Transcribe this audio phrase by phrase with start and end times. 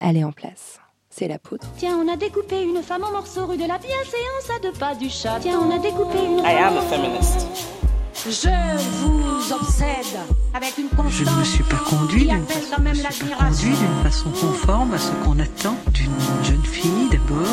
[0.00, 0.80] elle est en place.
[1.10, 1.66] C'est la poudre.
[1.76, 4.94] Tiens, on a découpé une femme en morceaux rue de la bienséance à deux pas
[4.94, 5.38] du chat.
[5.40, 7.46] Tiens, on a découpé une I am a feminist.
[8.28, 8.48] Je
[9.00, 10.18] vous obsède
[10.52, 15.38] avec une constance Je ne me suis pas conduit d'une façon, conforme à ce qu'on
[15.38, 16.10] attend d'une
[16.44, 17.46] jeune fille d'abord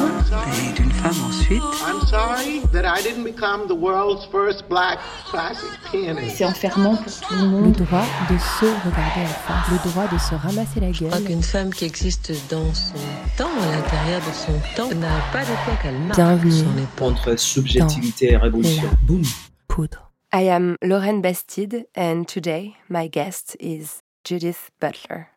[0.67, 1.61] et d'une femme ensuite.
[1.87, 4.99] I'm sorry that I didn't become the world's first black
[5.31, 6.35] classic pianist.
[6.37, 7.71] C'est enfermant pour tout le Le monde.
[7.73, 11.27] droit de se regarder en face, le droit de se ramasser la Je crois gueule.
[11.27, 12.93] qu'une femme qui existe dans son
[13.37, 16.51] temps, à l'intérieur de son temps, n'a pas de quoi qu'elle marque Bienvenue.
[16.51, 17.07] son époque.
[17.17, 18.83] entre subjectivité et révolution.
[18.83, 19.21] La Boum.
[19.69, 20.06] poudre.
[20.33, 25.29] I am Lauren Bastide, and today my guest is Judith Butler.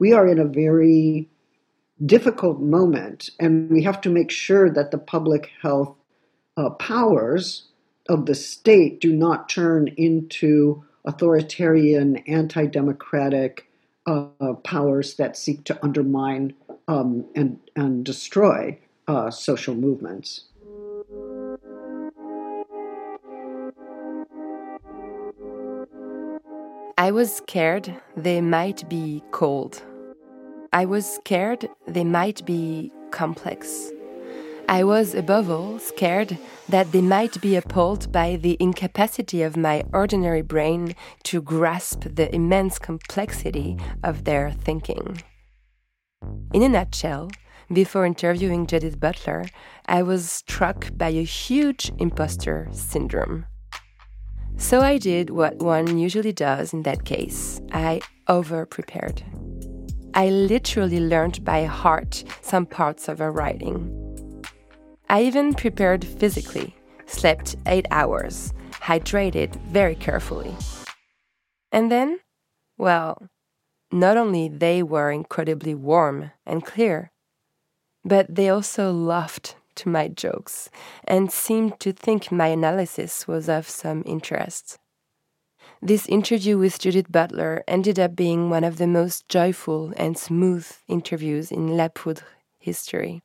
[0.00, 1.28] we are in a very
[2.04, 5.94] difficult moment, and we have to make sure that the public health
[6.56, 7.68] uh, powers
[8.08, 13.70] of the state do not turn into authoritarian, anti democratic
[14.06, 14.26] uh,
[14.64, 16.52] powers that seek to undermine
[16.88, 20.46] um, and, and destroy uh, social movements.
[27.02, 29.82] I was scared they might be cold.
[30.72, 33.90] I was scared they might be complex.
[34.68, 39.82] I was above all scared that they might be appalled by the incapacity of my
[39.92, 45.24] ordinary brain to grasp the immense complexity of their thinking.
[46.54, 47.32] In a nutshell,
[47.72, 49.46] before interviewing Judith Butler,
[49.86, 53.46] I was struck by a huge imposter syndrome.
[54.56, 59.22] So I did what one usually does in that case I over prepared.
[60.14, 63.90] I literally learned by heart some parts of her writing.
[65.08, 66.74] I even prepared physically,
[67.06, 70.54] slept eight hours, hydrated very carefully.
[71.70, 72.20] And then,
[72.78, 73.28] well,
[73.90, 77.10] not only they were incredibly warm and clear,
[78.04, 80.70] but they also laughed to my jokes
[81.04, 84.78] and seemed to think my analysis was of some interest.
[85.80, 90.70] This interview with Judith Butler ended up being one of the most joyful and smooth
[90.86, 92.24] interviews in La Poudre
[92.58, 93.22] history.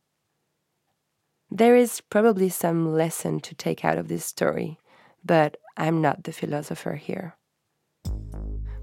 [1.51, 4.79] There is probably some lesson to take out of this story,
[5.23, 7.35] but I'm not the philosopher here.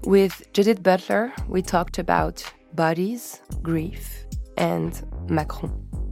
[0.05, 4.25] With Judith Butler, we talked about bodies, grief,
[4.57, 6.04] and Macron.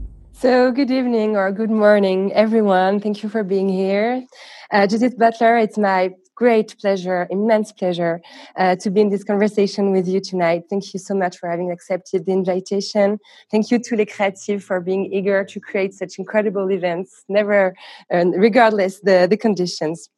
[0.44, 3.00] So, good evening or good morning, everyone.
[3.00, 4.28] Thank you for being here.
[4.74, 8.20] Uh, Judith Butler, it's my great pleasure, immense pleasure,
[8.58, 10.64] uh, to be in this conversation with you tonight.
[10.70, 13.20] Thank you so much for having accepted the invitation.
[13.52, 17.74] Thank you to Les Créatives for being eager to create such incredible events, never,
[18.14, 20.10] uh, regardless the, the conditions.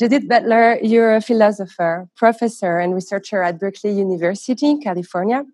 [0.00, 5.44] Judith Butler, you're a philosopher, professor, and researcher at Berkeley University, California.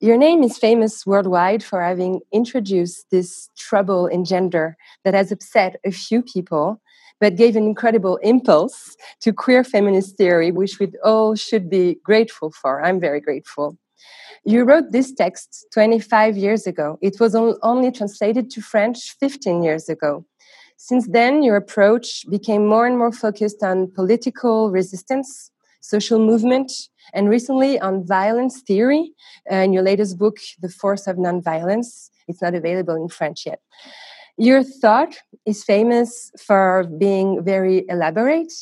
[0.00, 5.80] Your name is famous worldwide for having introduced this trouble in gender that has upset
[5.84, 6.80] a few people,
[7.18, 12.52] but gave an incredible impulse to queer feminist theory, which we all should be grateful
[12.52, 12.80] for.
[12.84, 13.76] I'm very grateful.
[14.44, 16.96] You wrote this text 25 years ago.
[17.02, 20.24] It was only translated to French 15 years ago.
[20.76, 25.50] Since then, your approach became more and more focused on political resistance,
[25.80, 26.72] social movement,
[27.14, 29.12] and recently on violence theory.
[29.50, 33.60] In your latest book, The Force of Nonviolence, it's not available in French yet.
[34.36, 35.16] Your thought
[35.46, 38.52] is famous for being very elaborate,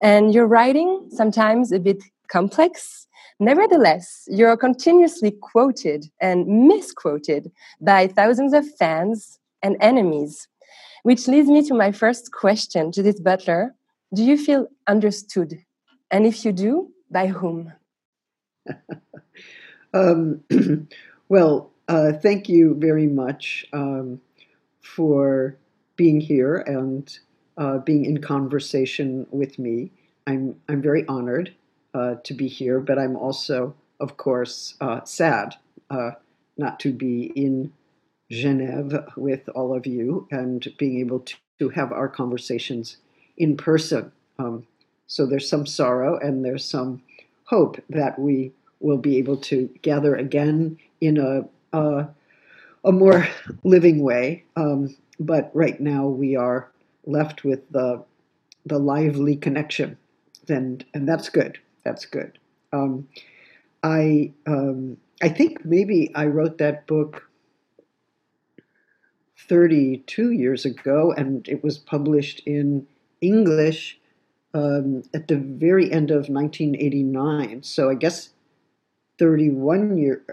[0.00, 3.06] and your writing sometimes a bit complex.
[3.38, 7.50] Nevertheless, you're continuously quoted and misquoted
[7.80, 10.48] by thousands of fans and enemies,
[11.02, 13.74] which leads me to my first question, Judith Butler.
[14.14, 15.58] Do you feel understood?
[16.12, 17.72] And if you do, by whom?
[19.94, 20.42] Um,
[21.28, 24.20] well, uh, thank you very much um,
[24.80, 25.56] for
[25.96, 27.18] being here and
[27.58, 29.90] uh, being in conversation with me.
[30.26, 31.54] I'm I'm very honored
[31.94, 35.56] uh, to be here, but I'm also, of course, uh, sad
[35.90, 36.12] uh,
[36.56, 37.72] not to be in
[38.30, 42.96] Geneva with all of you and being able to, to have our conversations
[43.36, 44.12] in person.
[44.38, 44.66] Um,
[45.06, 47.02] so there's some sorrow and there's some
[47.44, 52.08] hope that we will be able to gather again in a a,
[52.84, 53.26] a more
[53.64, 54.44] living way.
[54.56, 56.70] Um, but right now we are
[57.06, 58.02] left with the
[58.66, 59.96] the lively connection,
[60.48, 61.58] and and that's good.
[61.84, 62.38] That's good.
[62.72, 63.08] Um,
[63.82, 67.28] I um, I think maybe I wrote that book
[69.38, 72.86] 32 years ago, and it was published in
[73.20, 73.98] English
[74.54, 77.62] um, at the very end of 1989.
[77.62, 78.30] So I guess
[79.18, 80.24] 31 year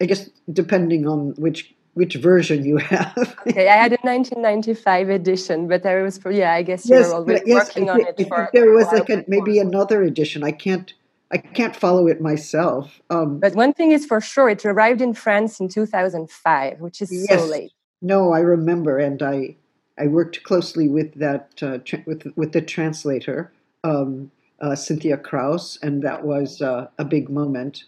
[0.00, 3.36] I guess depending on which which version you have.
[3.46, 7.42] okay, I had a 1995 edition, but there was yeah, I guess you were already
[7.46, 8.28] yes, working on it.
[8.28, 10.42] For, there was like a, maybe another edition.
[10.42, 10.92] I can't
[11.30, 13.00] I can't follow it myself.
[13.10, 17.10] Um, but one thing is for sure, it arrived in France in 2005, which is
[17.12, 17.72] yes, so late.
[18.00, 19.56] No, I remember, and I
[20.02, 23.52] I worked closely with that uh, tra- with with the translator
[23.84, 27.84] um, uh, Cynthia Kraus, and that was uh, a big moment.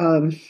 [0.00, 0.40] Um,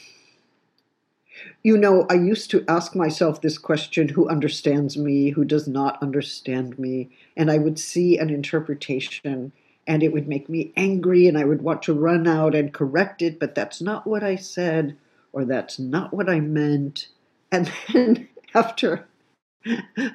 [1.63, 6.01] you know, I used to ask myself this question who understands me, who does not
[6.01, 7.09] understand me?
[7.35, 9.51] And I would see an interpretation
[9.85, 13.21] and it would make me angry and I would want to run out and correct
[13.21, 14.95] it, but that's not what I said
[15.33, 17.07] or that's not what I meant.
[17.51, 19.08] And then after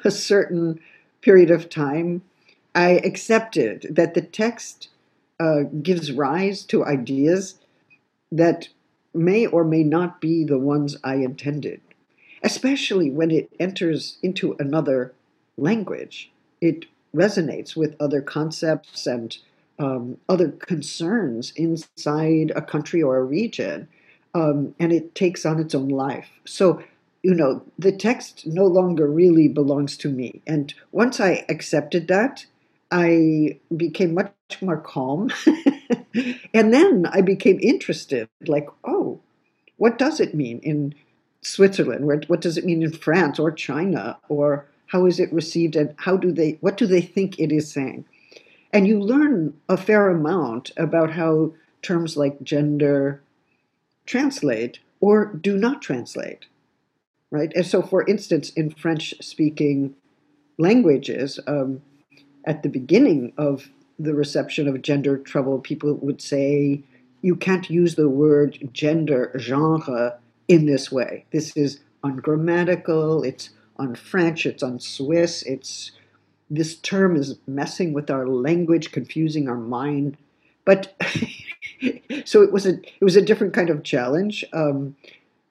[0.04, 0.80] a certain
[1.20, 2.22] period of time,
[2.74, 4.88] I accepted that the text
[5.40, 7.58] uh, gives rise to ideas
[8.30, 8.68] that
[9.12, 11.80] may or may not be the ones I intended,
[12.42, 15.12] especially when it enters into another
[15.56, 16.30] language.
[16.60, 19.36] It resonates with other concepts and
[19.78, 23.88] um, other concerns inside a country or a region,
[24.34, 26.28] um, and it takes on its own life.
[26.44, 26.82] So,
[27.24, 30.42] you know, the text no longer really belongs to me.
[30.46, 32.44] And once I accepted that,
[32.92, 34.30] I became much
[34.60, 35.32] more calm.
[36.54, 39.20] and then I became interested like, oh,
[39.78, 40.94] what does it mean in
[41.40, 42.26] Switzerland?
[42.28, 44.18] What does it mean in France or China?
[44.28, 47.72] Or how is it received and how do they what do they think it is
[47.72, 48.04] saying?
[48.70, 53.22] And you learn a fair amount about how terms like gender
[54.04, 56.46] translate or do not translate,
[57.34, 57.52] right?
[57.56, 59.96] And so, for instance, in French speaking
[60.56, 61.82] languages, um,
[62.44, 66.84] at the beginning of the reception of gender trouble, people would say,
[67.22, 70.16] you can't use the word gender, genre,
[70.46, 71.24] in this way.
[71.32, 75.90] This is ungrammatical, it's on French, it's on Swiss, it's
[76.48, 80.16] this term is messing with our language, confusing our mind.
[80.64, 80.94] But
[82.24, 84.94] so it was a it was a different kind of challenge, um,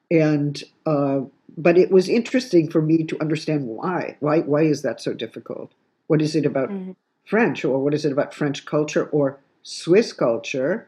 [0.09, 1.21] and uh,
[1.57, 5.71] but it was interesting for me to understand why why why is that so difficult?
[6.07, 6.91] What is it about mm-hmm.
[7.25, 10.87] French, or what is it about French culture or Swiss culture?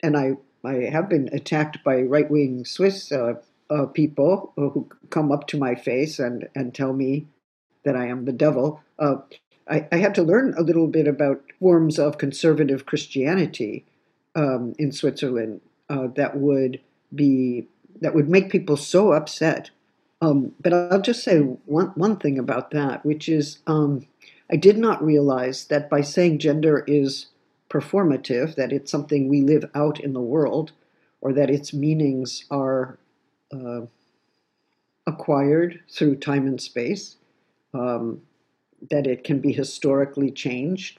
[0.00, 3.34] And I I have been attacked by right wing Swiss uh,
[3.70, 7.26] uh, people who come up to my face and and tell me
[7.84, 8.80] that I am the devil.
[8.98, 9.16] Uh,
[9.68, 13.84] I, I, had to learn a little bit about forms of conservative Christianity
[14.34, 16.80] um, in Switzerland uh, that would
[17.14, 17.68] be
[18.02, 19.70] that would make people so upset.
[20.20, 24.06] Um, but I'll just say one one thing about that, which is um,
[24.50, 27.28] I did not realize that by saying gender is
[27.70, 30.72] performative, that it's something we live out in the world,
[31.20, 32.98] or that its meanings are
[33.52, 33.82] uh,
[35.06, 37.16] acquired through time and space
[37.74, 38.20] um,
[38.90, 40.98] that it can be historically changed,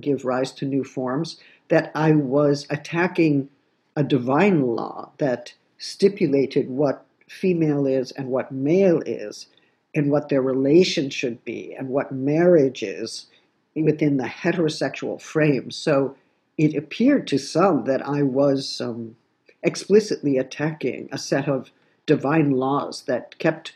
[0.00, 1.38] give rise to new forms,
[1.68, 3.48] that I was attacking
[3.96, 9.48] a divine law that stipulated what female is and what male is,
[9.94, 13.26] and what their relation should be, and what marriage is
[13.74, 15.70] within the heterosexual frame.
[15.70, 16.16] So
[16.56, 19.16] it appeared to some that I was um,
[19.62, 21.70] explicitly attacking a set of
[22.06, 23.74] divine laws that kept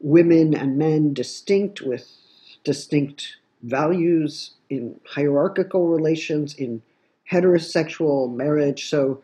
[0.00, 2.08] women and men distinct with
[2.62, 6.82] distinct values in hierarchical relations, in
[7.32, 8.88] heterosexual marriage.
[8.88, 9.22] So,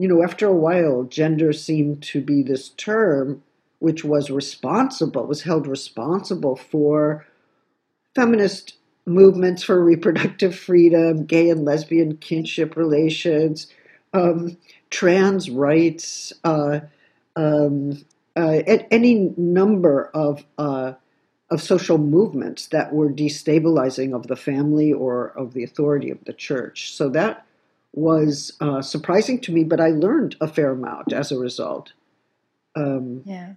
[0.00, 3.42] you know, after a while, gender seemed to be this term
[3.80, 7.26] which was responsible, was held responsible for
[8.14, 13.66] feminist movements for reproductive freedom, gay and lesbian kinship relations,
[14.14, 14.56] um,
[14.88, 16.80] trans rights, uh,
[17.36, 18.02] um,
[18.36, 20.94] uh, any number of uh,
[21.50, 26.32] of social movements that were destabilizing of the family or of the authority of the
[26.32, 26.94] church.
[26.94, 27.44] So that
[27.92, 31.92] was uh, surprising to me, but I learned a fair amount as a result.
[32.76, 33.54] Um, yeah.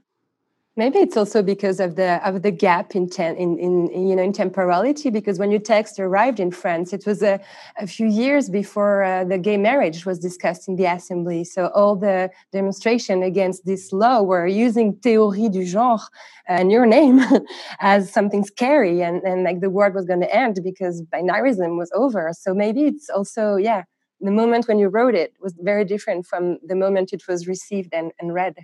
[0.76, 4.24] Maybe it's also because of the of the gap in, ten, in, in you know
[4.24, 5.12] in temporality.
[5.12, 7.40] Because when your text arrived in France, it was a,
[7.78, 11.44] a few years before uh, the gay marriage was discussed in the assembly.
[11.44, 16.00] So all the demonstration against this law were using théorie du genre
[16.48, 17.22] and your name
[17.80, 21.92] as something scary, and and like the world was going to end because binarism was
[21.94, 22.32] over.
[22.34, 23.84] So maybe it's also yeah
[24.22, 27.94] the moment when you wrote it was very different from the moment it was received
[27.94, 28.56] and, and read.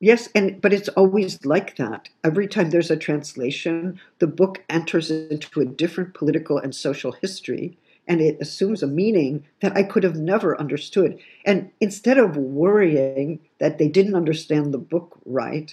[0.00, 2.08] Yes, and but it's always like that.
[2.24, 7.78] Every time there's a translation, the book enters into a different political and social history.
[8.08, 11.20] and it assumes a meaning that I could have never understood.
[11.44, 15.72] And instead of worrying that they didn't understand the book right,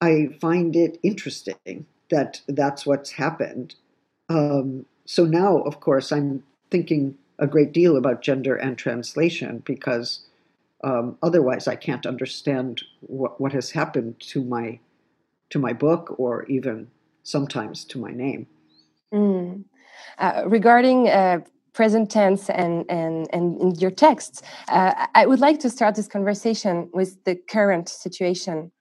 [0.00, 3.74] I find it interesting that that's what's happened.
[4.28, 10.20] Um, so now, of course, I'm thinking a great deal about gender and translation because
[10.84, 14.78] um, otherwise I can't understand what, what has happened to my
[15.50, 16.88] to my book or even
[17.22, 18.46] sometimes to my name.
[19.14, 19.64] Mm.
[20.18, 21.38] Uh, regarding uh,
[21.72, 26.08] present tense and, and, and in your texts, uh, I would like to start this
[26.08, 28.72] conversation with the current situation.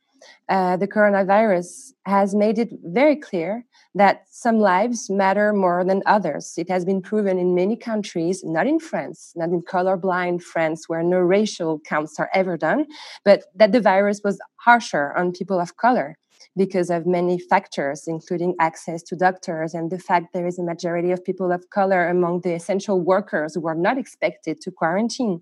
[0.49, 6.53] Uh, the coronavirus has made it very clear that some lives matter more than others.
[6.57, 11.01] It has been proven in many countries, not in France, not in colorblind France, where
[11.01, 12.85] no racial counts are ever done,
[13.23, 16.17] but that the virus was harsher on people of color
[16.57, 21.11] because of many factors, including access to doctors and the fact there is a majority
[21.11, 25.41] of people of color among the essential workers who are not expected to quarantine.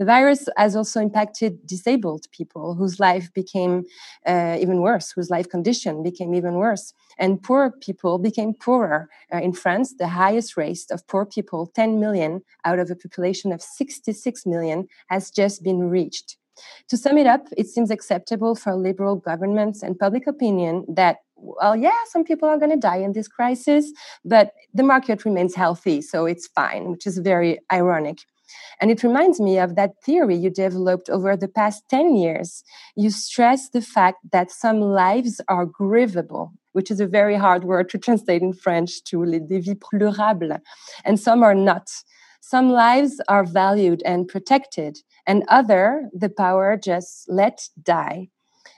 [0.00, 3.84] The virus has also impacted disabled people whose life became
[4.26, 6.94] uh, even worse, whose life condition became even worse.
[7.18, 9.10] And poor people became poorer.
[9.30, 13.52] Uh, in France, the highest rate of poor people, 10 million out of a population
[13.52, 16.38] of 66 million, has just been reached.
[16.88, 21.76] To sum it up, it seems acceptable for liberal governments and public opinion that, well,
[21.76, 23.92] yeah, some people are going to die in this crisis,
[24.24, 28.20] but the market remains healthy, so it's fine, which is very ironic.
[28.80, 32.62] And it reminds me of that theory you developed over the past 10 years.
[32.96, 37.88] You stress the fact that some lives are grievable, which is a very hard word
[37.90, 40.60] to translate in French to les vies pleurables,
[41.04, 41.90] and some are not.
[42.40, 48.28] Some lives are valued and protected, and other, the power just let die.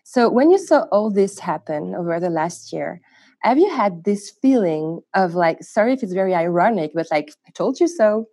[0.04, 3.00] So when you saw all this happen over the last year,
[3.40, 7.50] have you had this feeling of like, sorry if it's very ironic, but like, I
[7.50, 8.26] told you so?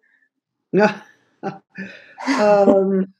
[0.71, 0.87] No.
[2.27, 3.13] um,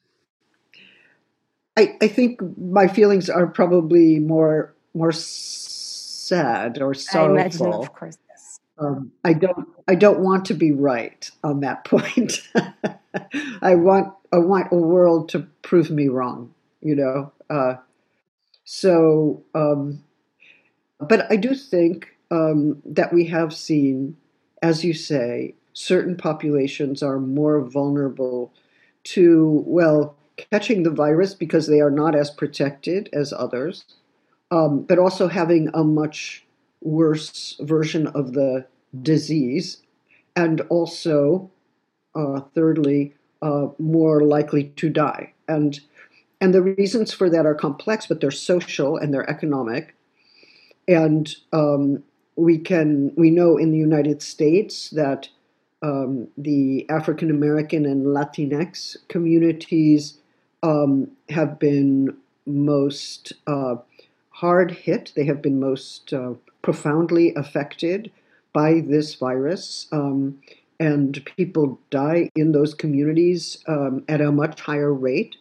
[1.80, 7.38] I, I think my feelings are probably more more sad or sorrowful.
[7.38, 8.18] I imagine, of course.
[8.30, 8.60] Yes.
[8.78, 12.42] Um, I don't I don't want to be right on that point.
[13.62, 16.54] I want I want a world to prove me wrong.
[16.82, 17.32] You know.
[17.50, 17.76] Uh,
[18.66, 20.04] so, um,
[21.00, 24.18] but I do think um, that we have seen,
[24.62, 28.52] as you say, certain populations are more vulnerable
[29.06, 33.86] to, well, catching the virus because they are not as protected as others,
[34.52, 36.44] um, but also having a much
[36.82, 38.66] worse version of the
[39.02, 39.78] disease,
[40.36, 41.50] and also,
[42.14, 45.32] uh, thirdly, uh, more likely to die.
[45.48, 45.80] And
[46.42, 49.96] and the reasons for that are complex, but they're social and they're economic.
[50.88, 52.04] And um,
[52.36, 55.30] we can we know in the United States that
[55.82, 60.18] um, the African American and Latinx communities
[60.64, 63.76] um, have been most uh,
[64.32, 65.14] hard hit.
[65.16, 68.12] They have been most uh, profoundly affected
[68.52, 69.88] by this virus.
[69.92, 70.40] Um,
[70.80, 75.36] and people die in those communities um, at a much higher rate.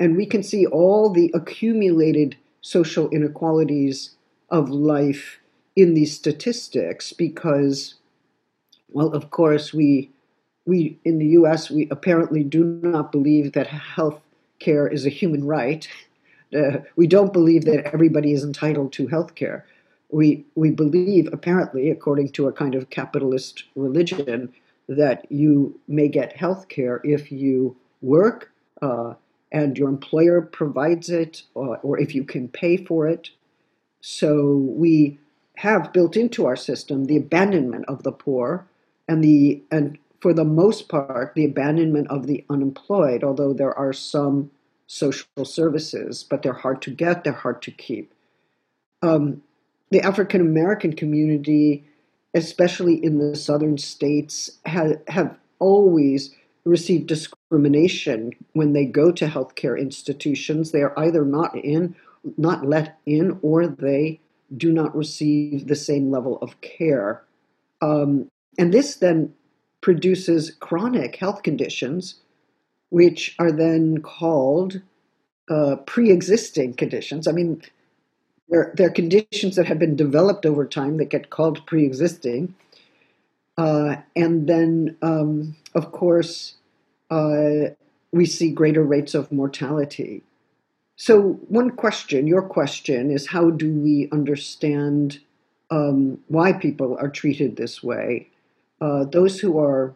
[0.00, 4.16] And we can see all the accumulated social inequalities
[4.50, 5.38] of life
[5.76, 7.94] in these statistics because
[8.94, 10.10] well, of course, we
[10.66, 11.70] we in the U.S.
[11.70, 14.20] we apparently do not believe that health
[14.60, 15.86] care is a human right.
[16.56, 19.66] Uh, we don't believe that everybody is entitled to health care.
[20.10, 24.54] We we believe, apparently, according to a kind of capitalist religion,
[24.88, 29.14] that you may get health care if you work uh,
[29.50, 33.30] and your employer provides it, or, or if you can pay for it.
[34.00, 35.18] So we
[35.56, 38.66] have built into our system the abandonment of the poor
[39.08, 43.92] and the and for the most part the abandonment of the unemployed although there are
[43.92, 44.50] some
[44.86, 48.12] social services but they're hard to get they're hard to keep.
[49.02, 49.42] Um,
[49.90, 51.84] the african american community
[52.34, 56.34] especially in the southern states have, have always
[56.64, 60.72] received discrimination when they go to healthcare institutions.
[60.72, 61.94] They are either not in
[62.38, 64.18] not let in or they
[64.56, 67.22] do not receive the same level of care.
[67.82, 69.34] Um, and this then
[69.80, 72.16] produces chronic health conditions,
[72.90, 74.80] which are then called
[75.50, 77.28] uh, pre existing conditions.
[77.28, 77.62] I mean,
[78.48, 82.54] they're, they're conditions that have been developed over time that get called pre existing.
[83.56, 86.54] Uh, and then, um, of course,
[87.10, 87.70] uh,
[88.12, 90.22] we see greater rates of mortality.
[90.96, 95.18] So, one question, your question, is how do we understand
[95.70, 98.28] um, why people are treated this way?
[98.80, 99.94] Uh, those who are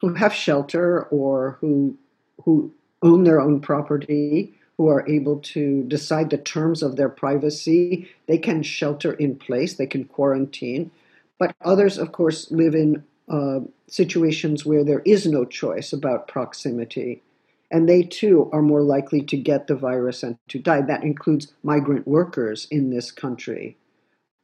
[0.00, 1.96] who have shelter or who
[2.42, 8.08] who own their own property, who are able to decide the terms of their privacy.
[8.26, 10.90] They can shelter in place, they can quarantine.
[11.38, 17.22] But others, of course, live in uh, situations where there is no choice about proximity.
[17.70, 20.82] And they too are more likely to get the virus and to die.
[20.82, 23.76] That includes migrant workers in this country.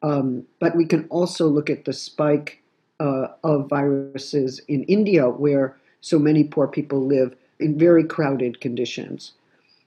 [0.02, 2.61] Um, but we can also look at the spike
[3.00, 9.32] uh, of viruses in India, where so many poor people live in very crowded conditions.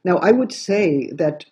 [0.04, 1.46] Now, I would say that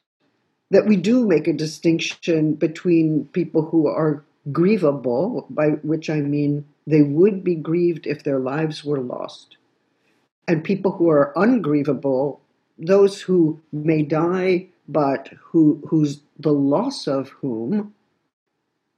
[0.71, 6.65] that we do make a distinction between people who are grievable, by which I mean
[6.87, 9.57] they would be grieved if their lives were lost,
[10.47, 12.41] and people who are ungrievable,
[12.77, 17.93] those who may die, but who whose the loss of whom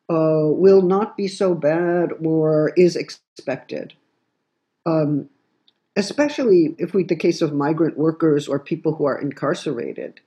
[0.10, 3.94] uh, will not be so bad or is expected.
[4.86, 5.30] Um,
[5.96, 10.20] especially if we the case of migrant workers or people who are incarcerated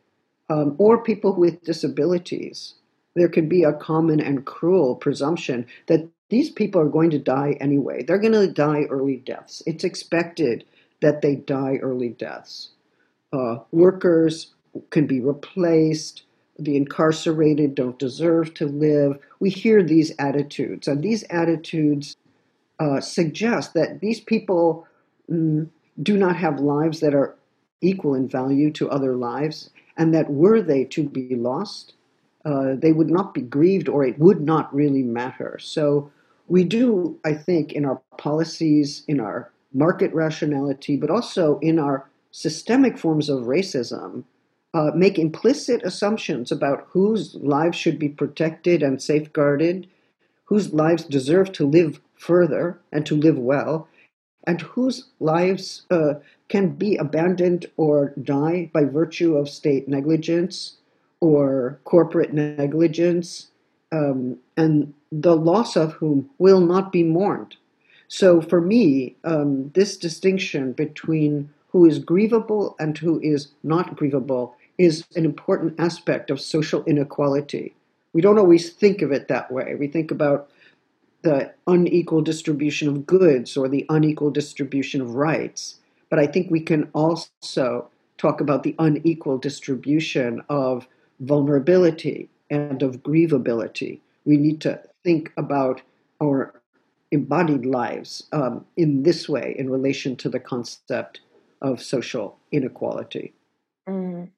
[0.50, 2.74] um, or people with disabilities
[3.18, 7.56] there can be a common and cruel presumption that these people are going to die
[7.60, 8.02] anyway.
[8.02, 9.62] They're going to die early deaths.
[9.66, 10.64] It's expected
[11.00, 12.70] that they die early deaths.
[13.32, 14.54] Uh, workers
[14.90, 16.22] can be replaced
[16.58, 22.16] the incarcerated don't deserve to live we hear these attitudes and these attitudes
[22.80, 24.86] uh, suggest that these people
[25.30, 25.68] mm,
[26.02, 27.34] do not have lives that are
[27.80, 31.94] equal in value to other lives, and that were they to be lost,
[32.44, 35.58] uh, they would not be grieved or it would not really matter.
[35.60, 36.10] So
[36.46, 42.08] we do, I think, in our policies, in our market rationality, but also in our
[42.30, 44.24] systemic forms of racism,
[44.74, 49.86] uh, make implicit assumptions about whose lives should be protected and safeguarded,
[50.44, 53.88] whose lives deserve to live further and to live well,
[54.46, 56.14] and whose lives uh,
[56.48, 60.76] can be abandoned or die by virtue of state negligence
[61.20, 63.48] or corporate negligence,
[63.90, 67.56] um, and the loss of whom will not be mourned.
[68.08, 74.54] So, for me, um, this distinction between who is grievable and who is not grievable
[74.78, 77.74] is an important aspect of social inequality.
[78.12, 79.74] We don't always think of it that way.
[79.74, 80.48] We think about
[81.22, 85.80] the unequal distribution of goods or the unequal distribution of rights.
[86.10, 90.86] But I think we can also talk about the unequal distribution of
[91.20, 94.00] vulnerability and of grievability.
[94.24, 95.82] We need to think about
[96.22, 96.60] our
[97.10, 101.20] embodied lives um, in this way in relation to the concept
[101.60, 103.34] of social inequality.
[103.88, 104.28] Mm.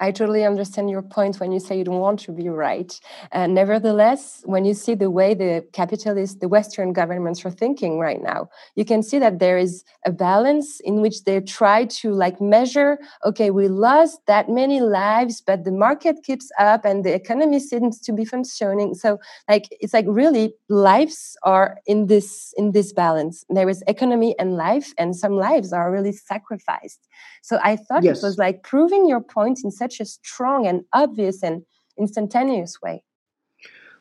[0.00, 2.98] I totally understand your point when you say you don't want to be right.
[3.32, 8.22] Uh, nevertheless, when you see the way the capitalist, the Western governments are thinking right
[8.22, 12.40] now, you can see that there is a balance in which they try to like
[12.40, 17.60] measure, okay, we lost that many lives, but the market keeps up and the economy
[17.60, 18.94] seems to be functioning.
[18.94, 23.44] So like it's like really lives are in this in this balance.
[23.50, 27.06] There is economy and life, and some lives are really sacrificed.
[27.42, 28.22] So I thought yes.
[28.22, 31.62] it was like proving your point in such a strong and obvious and
[31.98, 33.02] instantaneous way.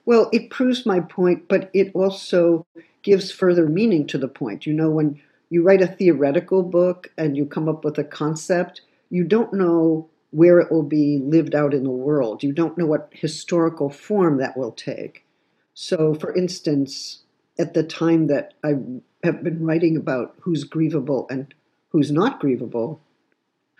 [0.05, 2.65] Well, it proves my point, but it also
[3.01, 4.65] gives further meaning to the point.
[4.65, 8.81] You know, when you write a theoretical book and you come up with a concept,
[9.09, 12.43] you don't know where it will be lived out in the world.
[12.43, 15.25] You don't know what historical form that will take.
[15.73, 17.23] So, for instance,
[17.57, 18.75] at the time that I
[19.23, 21.53] have been writing about who's grievable and
[21.89, 22.99] who's not grievable,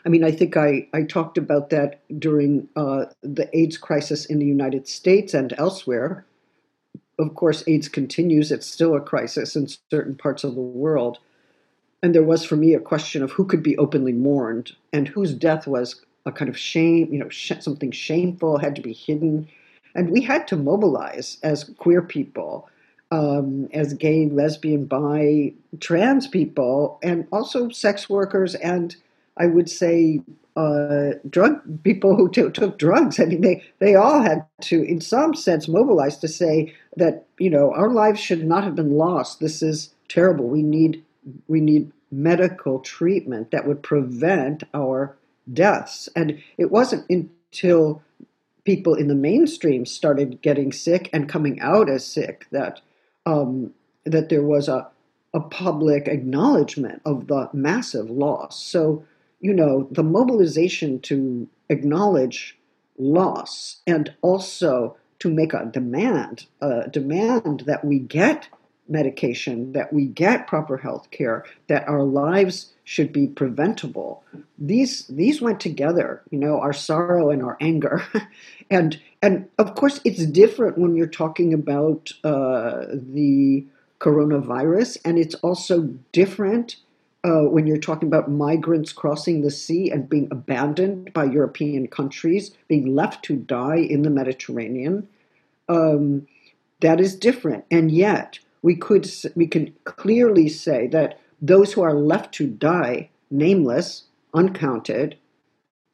[0.06, 4.40] I mean, I think I, I talked about that during uh, the AIDS crisis in
[4.40, 6.26] the United States and elsewhere.
[7.18, 11.20] Of course, AIDS continues, it's still a crisis in certain parts of the world.
[12.02, 15.34] And there was for me a question of who could be openly mourned and whose
[15.34, 19.50] death was a kind of shame, you know, sh- something shameful, had to be hidden.
[19.96, 22.70] And we had to mobilize as queer people,
[23.12, 28.96] um, as gay, lesbian, bi, trans people, and also sex workers and
[29.38, 30.22] I would say
[30.56, 33.20] uh, drug people who t- took drugs.
[33.20, 37.50] I mean, they they all had to, in some sense, mobilize to say that you
[37.50, 39.40] know our lives should not have been lost.
[39.40, 40.48] This is terrible.
[40.48, 41.04] We need
[41.48, 45.16] we need medical treatment that would prevent our
[45.54, 46.10] deaths.
[46.16, 48.02] And it wasn't until
[48.64, 52.82] people in the mainstream started getting sick and coming out as sick that
[53.26, 53.74] um,
[54.06, 54.88] that there was a
[55.34, 58.60] a public acknowledgement of the massive loss.
[58.62, 59.06] So
[59.40, 62.58] you know, the mobilization to acknowledge
[62.98, 68.48] loss and also to make a demand, a demand that we get
[68.88, 74.24] medication, that we get proper health care, that our lives should be preventable.
[74.58, 78.04] These these went together, you know, our sorrow and our anger,
[78.70, 83.66] and and of course it's different when you're talking about uh, the
[84.00, 86.78] coronavirus, and it's also different
[87.24, 92.52] uh, when you're talking about migrants crossing the sea and being abandoned by European countries,
[92.68, 95.08] being left to die in the Mediterranean.
[95.68, 96.28] Um,
[96.82, 101.94] that is different, and yet we could we can clearly say that those who are
[101.94, 104.04] left to die, nameless,
[104.34, 105.18] uncounted,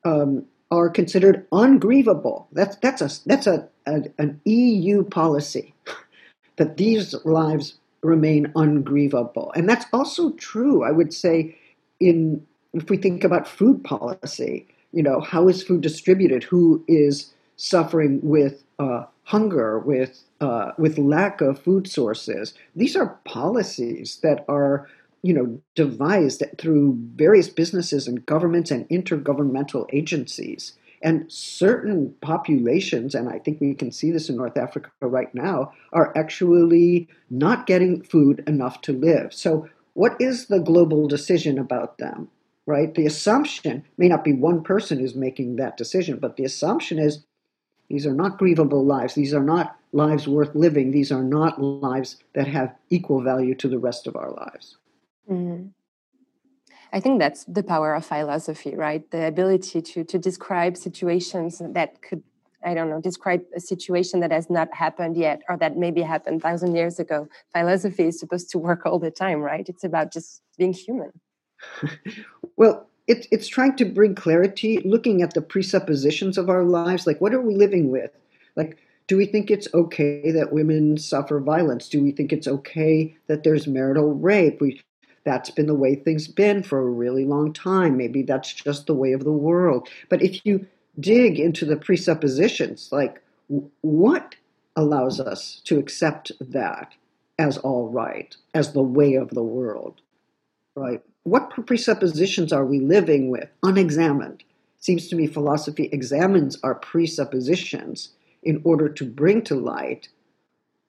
[0.03, 2.47] um, are considered ungrievable.
[2.51, 5.73] That's that's a that's a, a an EU policy
[6.57, 10.83] that these lives remain ungrievable, and that's also true.
[10.83, 11.57] I would say
[11.99, 16.43] in if we think about food policy, you know, how is food distributed?
[16.43, 22.53] Who is suffering with uh, hunger, with uh, with lack of food sources?
[22.75, 24.87] These are policies that are
[25.25, 30.73] you know, devised through various businesses and governments and intergovernmental agencies.
[31.05, 35.71] And certain populations, and I think we can see this in North Africa right now,
[35.93, 39.31] are actually not getting food enough to live.
[39.31, 42.29] So, what is the global decision about them?
[42.65, 42.91] Right?
[42.95, 47.23] The assumption may not be one person who's making that decision, but the assumption is
[47.87, 49.13] these are not grievable lives.
[49.13, 50.89] These are not lives worth living.
[50.89, 54.77] These are not lives that have equal value to the rest of our lives.
[55.29, 55.69] Mm.
[56.95, 59.03] I think that's the power of philosophy, right?
[59.11, 62.23] The ability to to describe situations that could,
[62.63, 66.41] I don't know, describe a situation that has not happened yet or that maybe happened
[66.41, 67.27] thousand years ago.
[67.51, 69.67] Philosophy is supposed to work all the time, right?
[69.67, 71.11] It's about just being human.
[72.55, 77.05] well, it, it's trying to bring clarity, looking at the presuppositions of our lives.
[77.05, 78.11] Like, what are we living with?
[78.55, 78.77] Like,
[79.07, 81.89] do we think it's okay that women suffer violence?
[81.89, 84.61] Do we think it's okay that there's marital rape?
[84.61, 84.81] We
[85.25, 87.97] that's been the way things been for a really long time.
[87.97, 89.89] Maybe that's just the way of the world.
[90.07, 90.67] But if you
[90.99, 93.21] dig into the presuppositions, like
[93.81, 94.35] what
[94.75, 96.93] allows us to accept that
[97.37, 99.99] as all right, as the way of the world,
[100.75, 101.01] right?
[101.23, 104.43] What presuppositions are we living with unexamined?
[104.79, 108.09] Seems to me philosophy examines our presuppositions
[108.43, 110.07] in order to bring to light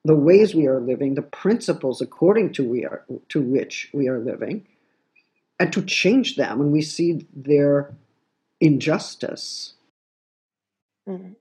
[0.07, 4.19] the ways we are living, the principles according to we are to which we are
[4.19, 4.65] living,
[5.59, 7.93] and to change them when we see their
[8.61, 9.73] injustice.
[11.07, 11.35] Mm.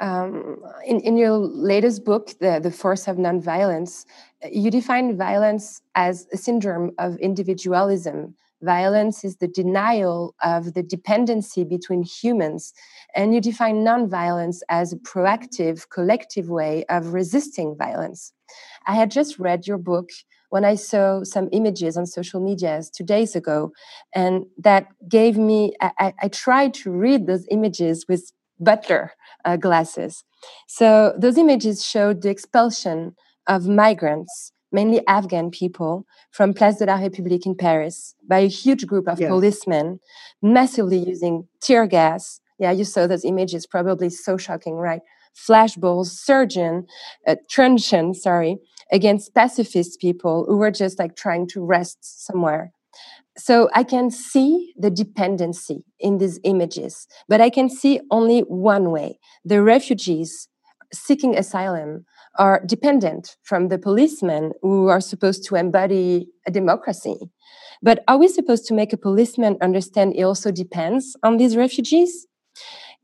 [0.00, 4.06] Um, in, in your latest book, the, the Force of Nonviolence,
[4.50, 11.64] you define violence as a syndrome of individualism Violence is the denial of the dependency
[11.64, 12.72] between humans.
[13.14, 18.32] And you define nonviolence as a proactive, collective way of resisting violence.
[18.86, 20.10] I had just read your book
[20.50, 23.70] when I saw some images on social media two days ago,
[24.12, 29.12] and that gave me, I, I tried to read those images with Butler
[29.44, 30.24] uh, glasses.
[30.66, 33.14] So those images showed the expulsion
[33.46, 38.86] of migrants mainly Afghan people, from Place de la République in Paris by a huge
[38.86, 39.28] group of yes.
[39.28, 40.00] policemen,
[40.42, 42.40] massively using tear gas.
[42.58, 45.00] Yeah, you saw those images, probably so shocking, right?
[45.34, 46.86] Flashballs, surgeon,
[47.26, 48.58] uh, truncheon, sorry,
[48.92, 52.72] against pacifist people who were just like trying to rest somewhere.
[53.38, 58.90] So I can see the dependency in these images, but I can see only one
[58.90, 59.18] way.
[59.44, 60.48] The refugees
[60.92, 62.04] seeking asylum
[62.38, 67.16] are dependent from the policemen who are supposed to embody a democracy.
[67.82, 72.26] But are we supposed to make a policeman understand it also depends on these refugees?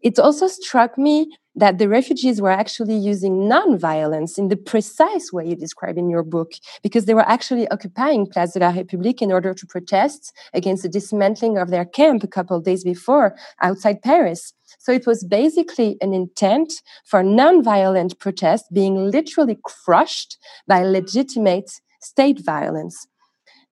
[0.09, 5.49] It also struck me that the refugees were actually using non-violence in the precise way
[5.49, 6.53] you describe in your book,
[6.85, 10.89] because they were actually occupying Place de la République in order to protest against the
[10.89, 14.53] dismantling of their camp a couple of days before outside Paris.
[14.79, 16.71] So it was basically an intent
[17.05, 20.39] for non-violent protest being literally crushed
[20.69, 21.69] by legitimate
[22.01, 23.09] state violence.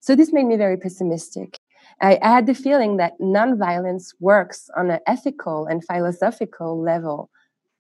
[0.01, 1.59] So this made me very pessimistic.
[2.00, 7.30] I, had the feeling that non-violence works on an ethical and philosophical level,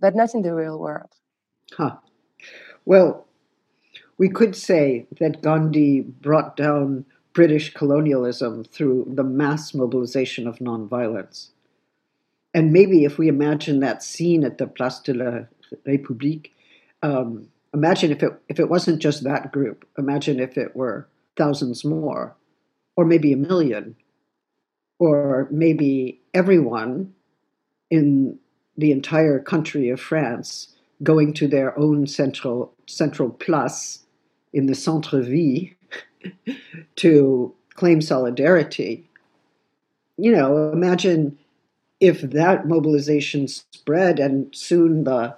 [0.00, 1.12] but not in the real world.
[1.72, 1.96] Huh.
[2.84, 3.26] Well,
[4.18, 11.50] we could say that Gandhi brought down British colonialism through the mass mobilization of nonviolence.
[12.54, 15.40] And maybe if we imagine that scene at the Place de la
[15.86, 16.50] République,
[17.02, 19.84] um, imagine if it if it wasn't just that group.
[19.98, 22.36] Imagine if it were thousands more,
[22.94, 23.96] or maybe a million,
[24.98, 27.12] or maybe everyone
[27.90, 28.38] in
[28.76, 30.68] the entire country of France
[31.02, 34.00] going to their own central central place
[34.52, 35.68] in the centre ville
[36.96, 39.08] to claim solidarity.
[40.16, 41.38] You know, imagine
[42.00, 45.34] if that mobilization spread and soon the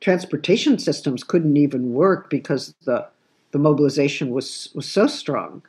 [0.00, 3.06] transportation systems couldn't even work because the
[3.52, 5.62] the mobilization was was so strong.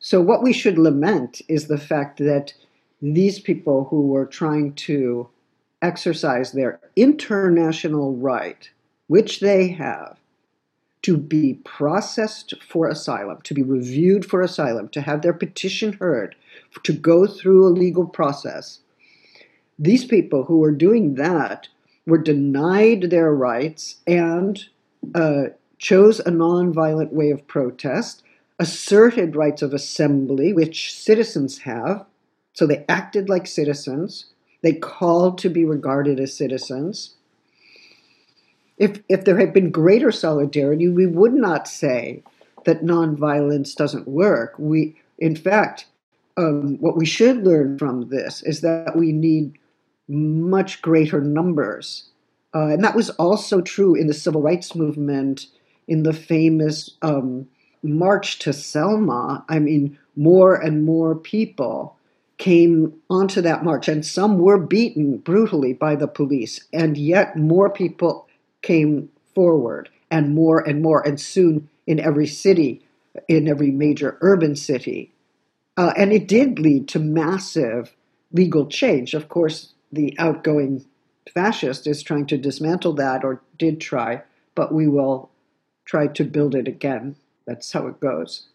[0.00, 2.54] So what we should lament is the fact that
[3.02, 5.28] these people who were trying to
[5.82, 8.70] exercise their international right,
[9.06, 10.18] which they have,
[11.02, 16.34] to be processed for asylum, to be reviewed for asylum, to have their petition heard,
[16.82, 18.80] to go through a legal process.
[19.78, 21.68] These people who were doing that
[22.06, 24.62] were denied their rights and
[25.14, 25.44] uh,
[25.78, 28.24] chose a nonviolent way of protest,
[28.58, 32.04] asserted rights of assembly, which citizens have.
[32.54, 34.26] So they acted like citizens.
[34.62, 37.14] They called to be regarded as citizens.
[38.76, 42.22] If, if there had been greater solidarity, we would not say
[42.64, 44.54] that nonviolence doesn't work.
[44.58, 45.86] We, in fact,
[46.36, 49.58] um, what we should learn from this is that we need
[50.08, 52.10] much greater numbers.
[52.54, 55.46] Uh, and that was also true in the civil rights movement
[55.86, 57.48] in the famous um,
[57.82, 59.44] March to Selma.
[59.48, 61.96] I mean, more and more people
[62.38, 67.68] came onto that march, and some were beaten brutally by the police, and yet more
[67.68, 68.28] people
[68.62, 72.84] came forward, and more and more, and soon in every city,
[73.28, 75.12] in every major urban city.
[75.76, 77.94] Uh, and it did lead to massive
[78.32, 79.14] legal change.
[79.14, 80.84] Of course, the outgoing
[81.32, 84.22] fascist is trying to dismantle that, or did try,
[84.54, 85.30] but we will
[85.84, 87.16] try to build it again.
[87.48, 88.50] That's how it goes.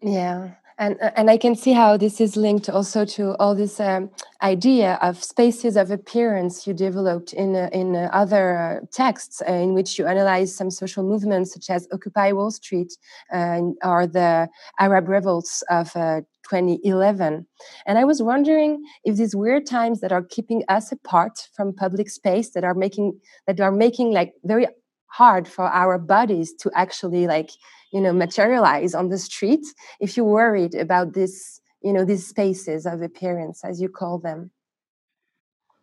[0.00, 3.78] Yeah and uh, and I can see how this is linked also to all this
[3.80, 4.10] um,
[4.42, 9.52] idea of spaces of appearance you developed in uh, in uh, other uh, texts uh,
[9.52, 12.92] in which you analyze some social movements such as Occupy Wall Street
[13.32, 17.46] uh, or the Arab revolts of 2011.
[17.86, 22.10] And I was wondering if these weird times that are keeping us apart from public
[22.10, 24.66] space that are making that are making like very
[25.14, 27.50] hard for our bodies to actually like
[27.92, 29.64] you know materialize on the street
[30.00, 34.50] if you're worried about this you know these spaces of appearance as you call them.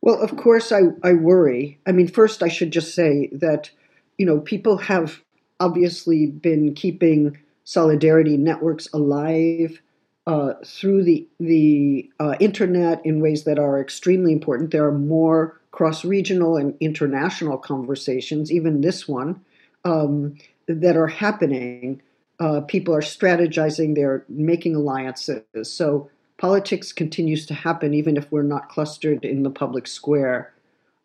[0.02, 1.80] Well of course i i worry.
[1.88, 3.72] I mean first i should just say that
[4.18, 5.22] you know people have
[5.60, 9.82] obviously been keeping solidarity networks alive
[10.28, 14.72] uh, through the the uh, internet in ways that are extremely important.
[14.72, 19.42] There are more cross regional and international conversations, even this one,
[19.86, 22.02] um, that are happening.
[22.40, 25.44] Uh, people are strategizing, they're making alliances.
[25.64, 30.54] So politics continues to happen even if we're not clustered in the public square.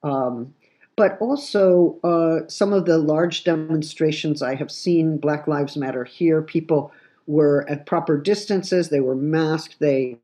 [0.02, 0.54] Um,
[0.96, 6.40] but also, uh, some of the large demonstrations I have seen, Black Lives Matter here,
[6.40, 6.90] people
[7.26, 10.18] were at proper distances, they were masked, they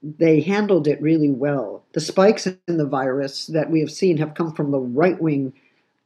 [0.00, 1.82] they handled it really well.
[1.92, 5.52] The spikes in the virus that we have seen have come from the right wing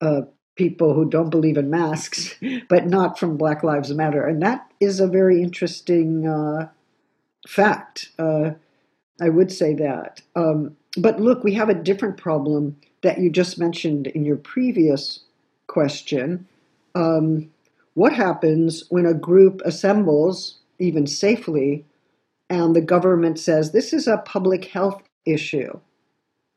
[0.00, 0.22] uh,
[0.56, 2.34] people who don't believe in masks,
[2.68, 4.26] but not from Black Lives Matter.
[4.26, 6.68] And that is a very interesting uh,
[7.46, 8.10] fact.
[8.18, 8.52] Uh,
[9.20, 10.22] I would say that.
[10.36, 15.20] Um, but look, we have a different problem that you just mentioned in your previous
[15.66, 16.46] question.
[16.94, 17.50] Um,
[17.94, 21.84] what happens when a group assembles, even safely,
[22.48, 25.78] and the government says this is a public health issue?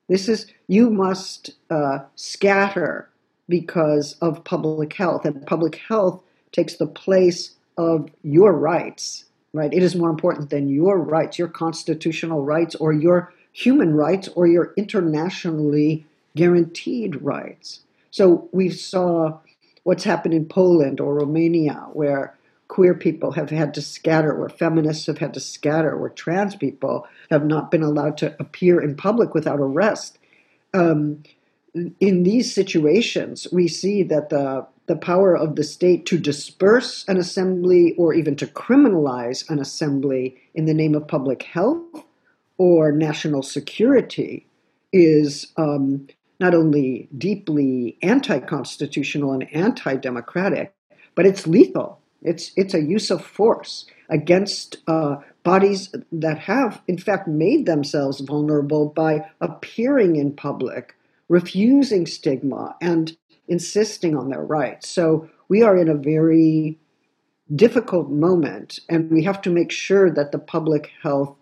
[0.08, 3.10] This is, you must uh, scatter
[3.50, 6.22] because of public health, and public health
[6.52, 9.74] takes the place of your rights, right?
[9.74, 14.48] It is more important than your rights, your constitutional rights, or your human rights, or
[14.48, 17.82] your internationally guaranteed rights.
[18.12, 19.40] So we saw
[19.86, 22.36] what's happened in Poland or Romania, where
[22.68, 27.08] queer people have had to scatter, where feminists have had to scatter, where trans people
[27.30, 30.18] have not been allowed to appear in public without arrest.
[30.74, 31.22] Um,
[32.00, 37.18] in these situations, we see that the the power of the state to disperse an
[37.18, 41.82] assembly or even to criminalize an assembly in the name of public health
[42.60, 44.46] or national security
[44.94, 46.08] is um,
[46.40, 50.74] not only deeply anti-constitutional and anti-democratic,
[51.16, 52.00] but it's lethal.
[52.22, 58.20] It's it's a use of force against uh, bodies that have, in fact, made themselves
[58.20, 60.96] vulnerable by appearing in public,
[61.30, 63.16] refusing stigma, and
[63.48, 64.90] insisting on their rights.
[64.90, 66.80] So we are in a very
[67.56, 71.36] difficult moment, and we have to make sure that the public health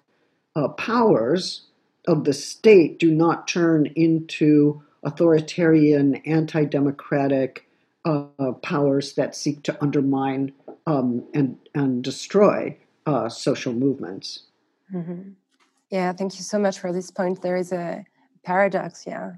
[0.56, 1.68] uh, powers
[2.08, 7.68] of the state do not turn into authoritarian, anti democratic
[8.06, 8.26] uh,
[8.62, 10.52] powers that seek to undermine
[10.88, 14.44] um, and and destroy uh, social movements.
[14.94, 15.32] Mm-hmm.
[15.90, 17.42] Yeah, thank you so much for this point.
[17.42, 18.06] There is a
[18.44, 19.34] paradox, yeah.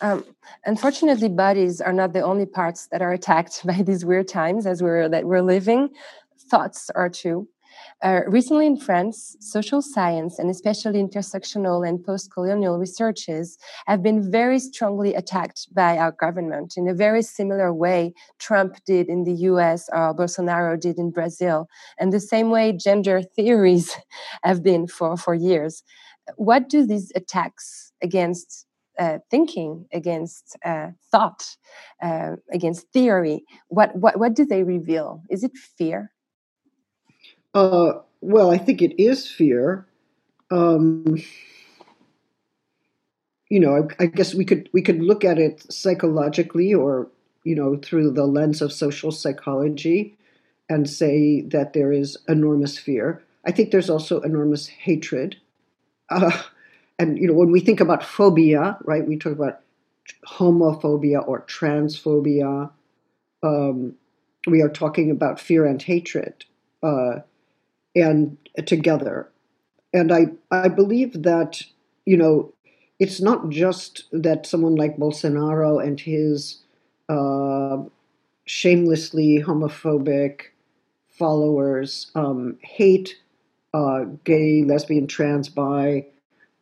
[0.00, 0.24] Um,
[0.66, 4.82] unfortunately, bodies are not the only parts that are attacked by these weird times as
[4.82, 5.90] we're that we're living.
[6.50, 7.48] Thoughts are too.
[8.02, 13.56] Uh, recently in France, social science and especially intersectional and post colonial researches
[13.86, 19.08] have been very strongly attacked by our government in a very similar way Trump did
[19.08, 23.96] in the US or Bolsonaro did in Brazil, and the same way gender theories
[24.42, 25.82] have been for, for years.
[26.36, 28.66] What do these attacks against
[28.98, 31.56] uh, thinking, against uh, thought,
[32.02, 35.22] uh, against theory, what, what, what do they reveal?
[35.28, 36.13] Is it fear?
[37.54, 39.86] Uh, well, I think it is fear.
[40.50, 41.22] Um,
[43.48, 47.08] you know, I, I, guess we could we could look at it psychologically, or
[47.44, 50.16] you know, through the lens of social psychology,
[50.68, 53.22] and say that there is enormous fear.
[53.46, 55.36] I think there's also enormous hatred.
[56.10, 56.42] Uh,
[56.98, 59.06] and you know, when we think about phobia, right?
[59.06, 59.60] We talk about
[60.28, 62.70] homophobia or transphobia.
[63.42, 63.94] Um,
[64.46, 66.44] we are talking about fear and hatred.
[66.82, 67.20] Uh,
[67.94, 69.28] and together.
[69.92, 71.62] And I, I believe that,
[72.04, 72.52] you know,
[72.98, 76.58] it's not just that someone like Bolsonaro and his
[77.08, 77.82] uh,
[78.46, 80.42] shamelessly homophobic
[81.08, 83.16] followers um, hate
[83.72, 86.06] uh, gay, lesbian, trans, bi,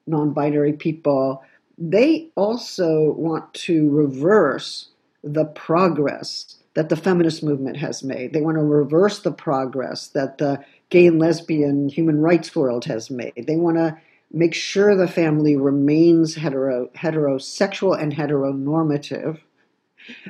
[0.06, 1.42] non binary people.
[1.78, 4.88] They also want to reverse
[5.22, 8.32] the progress that the feminist movement has made.
[8.32, 13.10] They want to reverse the progress that the gay and lesbian human rights world has
[13.10, 13.44] made.
[13.46, 13.96] They want to
[14.32, 19.38] make sure the family remains hetero, heterosexual and heteronormative.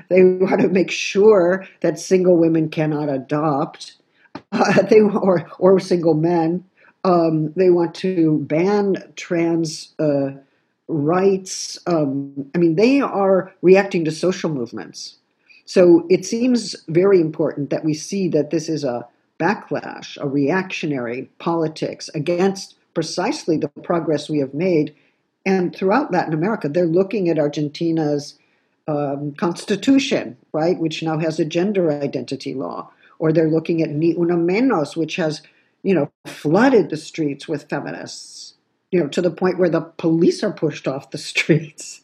[0.08, 3.96] They want to make sure that single women cannot adopt,
[4.50, 6.64] uh, they or or single men.
[7.04, 10.32] Um, they want to ban trans uh,
[10.88, 11.78] rights.
[11.86, 15.16] Um, I mean, they are reacting to social movements.
[15.64, 19.06] So it seems very important that we see that this is a
[19.38, 24.94] backlash, a reactionary politics against precisely the progress we have made.
[25.44, 28.38] And throughout Latin America, they're looking at Argentina's
[28.86, 34.14] um, constitution, right, which now has a gender identity law, or they're looking at Ni
[34.14, 35.42] Una Menos, which has,
[35.82, 38.54] you know, flooded the streets with feminists,
[38.90, 42.02] you know, to the point where the police are pushed off the streets.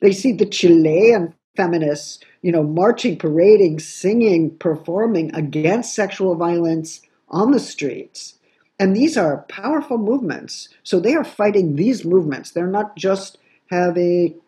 [0.00, 7.50] they see the Chilean feminists, you know, marching, parading, singing, performing against sexual violence on
[7.52, 8.38] the streets.
[8.78, 10.68] And these are powerful movements.
[10.82, 12.50] So they are fighting these movements.
[12.50, 13.38] They're not just
[13.70, 14.40] having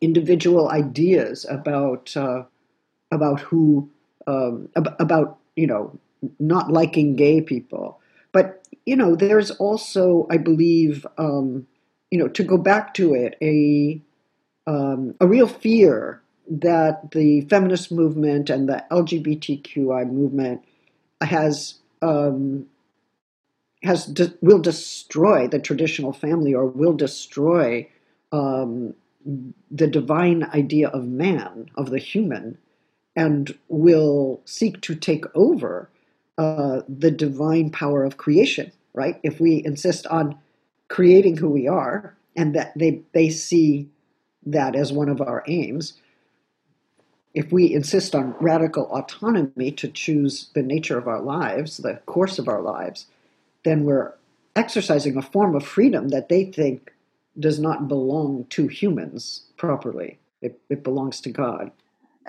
[0.00, 2.44] individual ideas about uh,
[3.10, 3.90] about who
[4.26, 5.98] um, ab- about you know
[6.38, 8.00] not liking gay people,
[8.32, 11.66] but you know there's also I believe um,
[12.10, 14.00] you know to go back to it a
[14.66, 20.64] um, a real fear that the feminist movement and the LGBTQI movement
[21.20, 22.66] has um,
[23.82, 27.88] has de- will destroy the traditional family or will destroy
[28.32, 28.94] um,
[29.70, 32.58] the divine idea of man of the human
[33.16, 35.88] and will seek to take over
[36.38, 39.20] uh, the divine power of creation right?
[39.22, 40.38] If we insist on
[40.88, 43.88] creating who we are and that they they see
[44.46, 45.94] that as one of our aims
[47.34, 52.38] if we insist on radical autonomy to choose the nature of our lives, the course
[52.38, 53.06] of our lives,
[53.64, 54.14] then we're
[54.56, 56.92] exercising a form of freedom that they think
[57.38, 60.18] does not belong to humans properly.
[60.42, 61.70] It, it belongs to God.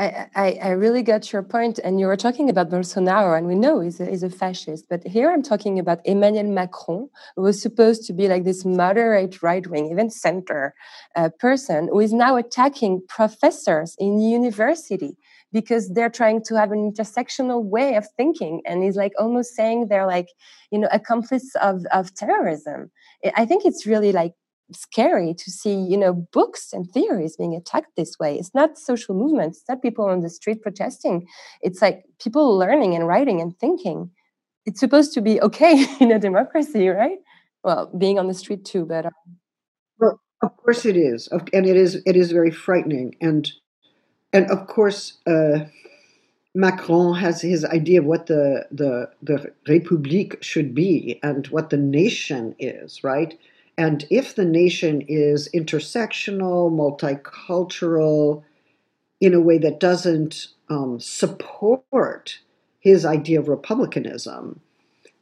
[0.02, 3.82] I, I, really got your point, and you were talking about Bolsonaro, and we know
[3.82, 4.86] he's a, he's a fascist.
[4.90, 9.44] But here I'm talking about Emmanuel Macron, who was supposed to be like this moderate
[9.44, 10.74] right wing, even center
[11.16, 15.18] uh, person, who is now attacking professors in university
[15.54, 19.88] because they're trying to have an intersectional way of thinking, and he's like almost saying
[19.88, 20.30] they're like,
[20.72, 22.90] you know, accomplice of of terrorism.
[23.36, 24.34] I think it's really like
[24.74, 28.38] scary to see you know books and theories being attacked this way.
[28.38, 31.28] It's not social movements it's not people on the street protesting.
[31.62, 34.12] It's like people learning and writing and thinking.
[34.66, 37.20] It's supposed to be okay in a democracy right?
[37.64, 39.12] Well being on the street too but um,
[40.00, 41.28] well of course it is.
[41.32, 43.16] And it is it is very frightening.
[43.22, 43.52] And
[44.34, 45.66] and of course uh,
[46.54, 51.78] Macron has his idea of what the the the République should be and what the
[51.78, 53.38] nation is, right?
[53.82, 58.44] And if the nation is intersectional, multicultural,
[59.20, 62.38] in a way that doesn't um, support
[62.80, 64.60] his idea of republicanism,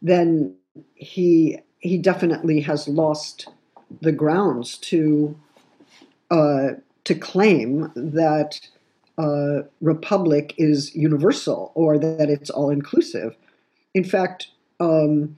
[0.01, 0.53] then
[0.95, 3.47] he he definitely has lost
[4.01, 5.39] the grounds to
[6.29, 6.71] uh,
[7.05, 8.59] to claim that
[9.17, 13.37] uh, republic is universal or that it's all inclusive.
[13.93, 14.47] In fact,
[14.81, 15.37] um,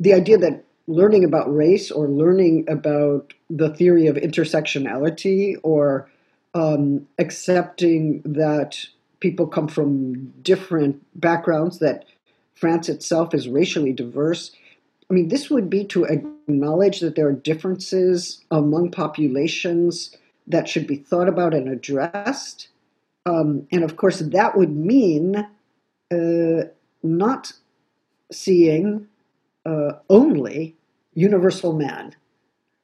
[0.00, 6.08] the idea that learning about race or learning about the theory of intersectionality or
[6.54, 8.86] um, accepting that
[9.20, 12.04] people come from different backgrounds, that
[12.54, 14.52] France itself is racially diverse.
[15.10, 20.16] I mean, this would be to acknowledge that there are differences among populations
[20.46, 22.68] that should be thought about and addressed.
[23.26, 25.46] Um, and of course, that would mean
[26.12, 26.68] uh,
[27.02, 27.52] not
[28.30, 29.08] seeing
[29.64, 30.75] uh, only
[31.16, 32.14] universal man,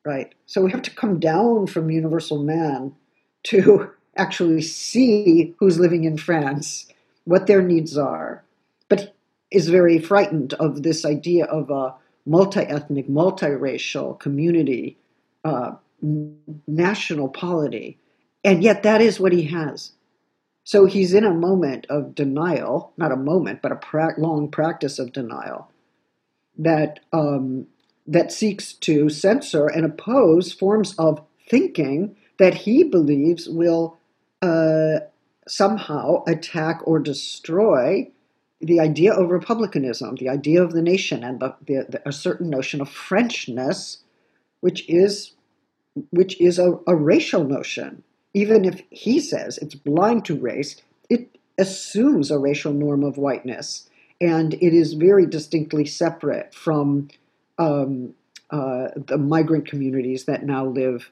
[0.04, 0.34] right?
[0.46, 2.94] So we have to come down from universal man
[3.44, 6.86] to actually see who's living in France,
[7.24, 8.42] what their needs are,
[8.88, 9.14] but
[9.50, 11.94] is very frightened of this idea of a
[12.26, 14.96] multi-ethnic, multiracial community,
[15.44, 15.72] uh,
[16.66, 17.98] national polity,
[18.44, 19.92] and yet that is what he has.
[20.64, 24.98] So he's in a moment of denial, not a moment, but a pra- long practice
[24.98, 25.68] of denial
[26.58, 27.66] that um,
[28.06, 33.98] that seeks to censor and oppose forms of thinking that he believes will
[34.40, 35.00] uh,
[35.46, 38.10] somehow attack or destroy
[38.60, 42.48] the idea of republicanism, the idea of the nation, and the, the, the, a certain
[42.48, 43.98] notion of Frenchness,
[44.60, 45.32] which is
[46.10, 48.02] which is a, a racial notion.
[48.32, 50.80] Even if he says it's blind to race,
[51.10, 53.90] it assumes a racial norm of whiteness,
[54.20, 57.08] and it is very distinctly separate from
[57.62, 58.14] um,
[58.50, 61.10] uh, the migrant communities that now live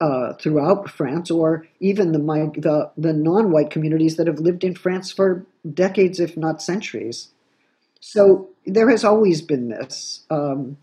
[0.00, 5.12] uh, throughout France, or even the, the, the non-white communities that have lived in France
[5.12, 7.28] for decades, if not centuries.
[8.00, 10.76] So there has always been this um,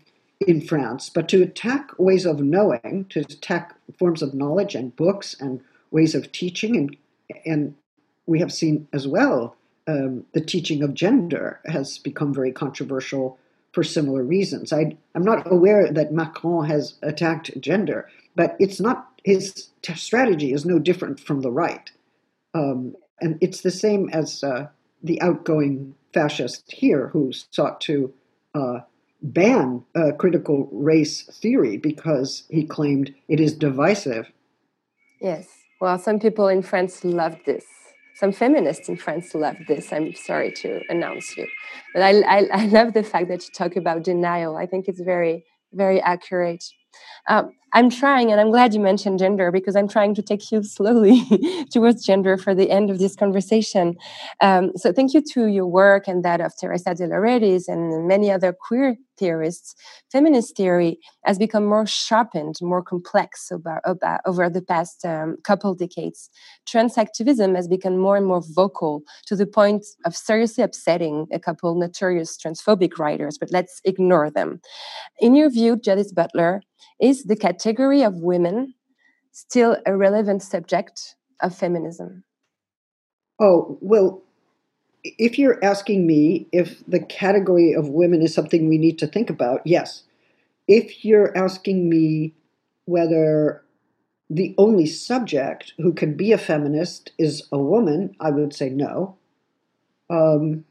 [0.46, 5.36] in France, but to attack ways of knowing, to attack forms of knowledge and books
[5.38, 5.60] and
[5.90, 6.96] ways of teaching, and
[7.46, 7.74] and
[8.26, 9.56] we have seen as well
[9.86, 13.38] um, the teaching of gender has become very controversial
[13.72, 14.72] for similar reasons.
[14.72, 20.52] I, am not aware that Macron has attacked gender, but it's not his t- strategy
[20.52, 21.90] is no different from the right,
[22.54, 24.68] um, and it's the same as uh,
[25.02, 28.12] the outgoing fascist here who sought to
[28.54, 28.80] uh,
[29.22, 34.30] ban uh, critical race theory because he claimed it is divisive.
[35.20, 35.48] Yes.
[35.80, 37.64] Well, some people in France love this
[38.22, 39.92] some feminists in France love this.
[39.92, 41.48] I'm sorry to announce you,
[41.92, 44.56] but I, I, I love the fact that you talk about denial.
[44.56, 46.62] I think it's very, very accurate.
[47.28, 50.62] Um, I'm trying, and I'm glad you mentioned gender because I'm trying to take you
[50.76, 51.22] slowly
[51.72, 53.96] towards gender for the end of this conversation.
[54.40, 58.30] Um, so, thank you to your work and that of Teresa de Lauretis and many
[58.30, 59.74] other queer theorists.
[60.10, 65.74] Feminist theory has become more sharpened, more complex about, about, over the past um, couple
[65.74, 66.28] decades.
[66.66, 71.38] Trans activism has become more and more vocal to the point of seriously upsetting a
[71.38, 74.60] couple notorious transphobic writers, but let's ignore them.
[75.20, 76.62] In your view, Judith Butler,
[77.00, 78.74] is the category of women
[79.32, 82.24] still a relevant subject of feminism?
[83.40, 84.22] Oh, well,
[85.04, 89.30] if you're asking me if the category of women is something we need to think
[89.30, 90.04] about, yes.
[90.68, 92.34] If you're asking me
[92.84, 93.64] whether
[94.30, 99.16] the only subject who can be a feminist is a woman, I would say no.
[100.08, 100.64] Um,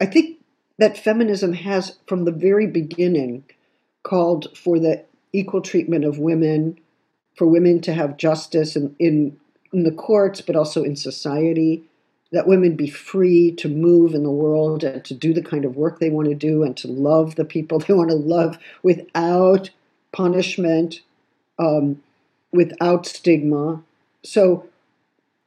[0.00, 0.38] I think
[0.78, 3.44] that feminism has, from the very beginning,
[4.02, 6.78] called for the equal treatment of women,
[7.36, 9.38] for women to have justice in, in,
[9.72, 11.84] in the courts, but also in society,
[12.32, 15.76] that women be free to move in the world and to do the kind of
[15.76, 19.70] work they want to do and to love the people they want to love without
[20.12, 21.00] punishment,
[21.58, 22.02] um,
[22.52, 23.82] without stigma.
[24.22, 24.66] So,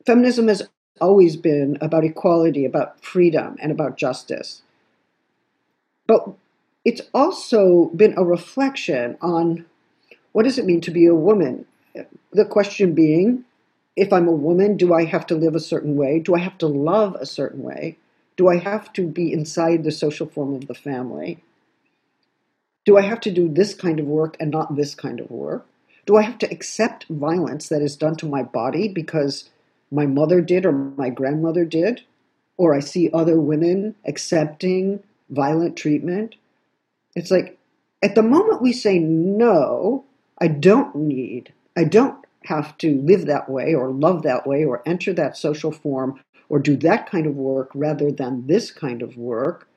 [0.05, 0.67] feminism has
[1.01, 4.61] always been about equality, about freedom, and about justice.
[6.07, 6.29] But
[6.83, 9.65] it's also been a reflection on
[10.35, 11.65] what does it mean to be a woman?
[12.33, 13.45] The question being,
[13.95, 16.19] if I'm a woman, do I have to live a certain way?
[16.19, 17.99] Do I have to love a certain way?
[18.35, 21.41] Do I have to be inside the social form of the family?
[22.83, 25.65] Do I have to do this kind of work and not this kind of work?
[26.05, 29.49] Do I have to accept violence that is done to my body because
[29.89, 32.01] my mother did or my grandmother did?
[32.57, 36.35] Or I see other women accepting violent treatment?
[37.15, 37.57] It's like,
[38.03, 40.03] at the moment we say no,
[40.39, 44.83] I don't need, I don't have to live that way or love that way or
[44.85, 46.19] enter that social form
[46.49, 49.67] or do that kind of work rather than this kind of work,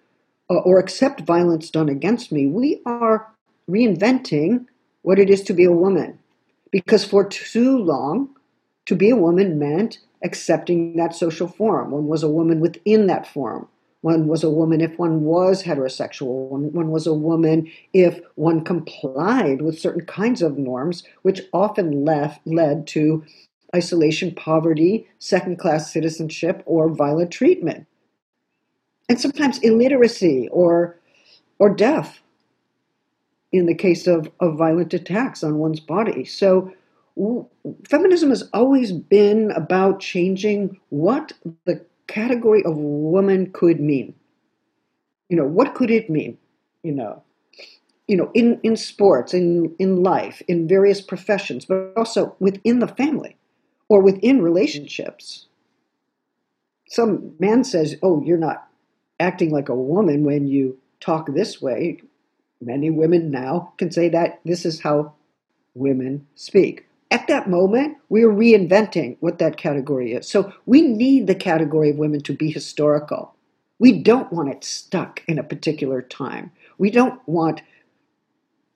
[0.50, 3.26] uh, or accept violence done against me, we are
[3.70, 4.66] reinventing
[5.02, 6.18] what it is to be a woman.
[6.70, 8.30] Because for too long,
[8.86, 11.90] to be a woman meant accepting that social form.
[11.90, 13.68] One was a woman within that form.
[14.00, 16.48] One was a woman if one was heterosexual.
[16.48, 22.46] One, was a woman if one complied with certain kinds of norms, which often left,
[22.46, 23.24] led to
[23.74, 27.86] isolation, poverty, second class citizenship, or violent treatment.
[29.08, 30.96] And sometimes illiteracy or,
[31.58, 32.20] or death
[33.50, 36.24] in the case of, of violent attacks on one's body.
[36.24, 36.72] So,
[37.88, 41.32] feminism has always been about changing what
[41.64, 44.14] the category of woman could mean.
[45.28, 46.38] You know, what could it mean?
[46.82, 47.22] You know,
[48.08, 52.88] you know, in, in sports, in, in life, in various professions, but also within the
[52.88, 53.36] family
[53.88, 55.46] or within relationships.
[56.88, 58.66] Some man says, Oh, you're not
[59.20, 62.00] acting like a woman when you talk this way.
[62.60, 65.12] Many women now can say that this is how
[65.74, 70.28] women speak at that moment, we are reinventing what that category is.
[70.28, 73.34] So we need the category of women to be historical.
[73.78, 76.52] We don't want it stuck in a particular time.
[76.76, 77.62] We don't want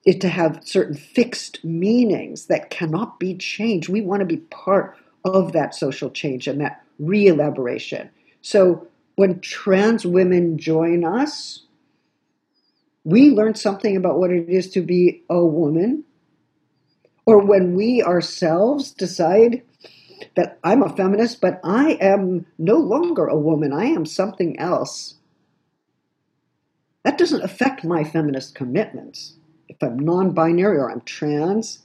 [0.05, 3.89] it to have certain fixed meanings that cannot be changed.
[3.89, 8.09] We want to be part of that social change and that re elaboration.
[8.41, 11.63] So when trans women join us,
[13.03, 16.03] we learn something about what it is to be a woman
[17.25, 19.63] or when we ourselves decide
[20.35, 25.15] that I'm a feminist, but I am no longer a woman, I am something else.
[27.03, 29.33] That doesn't affect my feminist commitments.
[29.67, 31.79] If I'm non binary or I'm trans,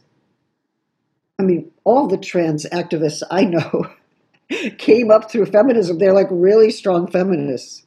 [1.39, 3.86] I mean, all the trans activists I know
[4.78, 5.99] came up through feminism.
[5.99, 7.84] They're like really strong feminists.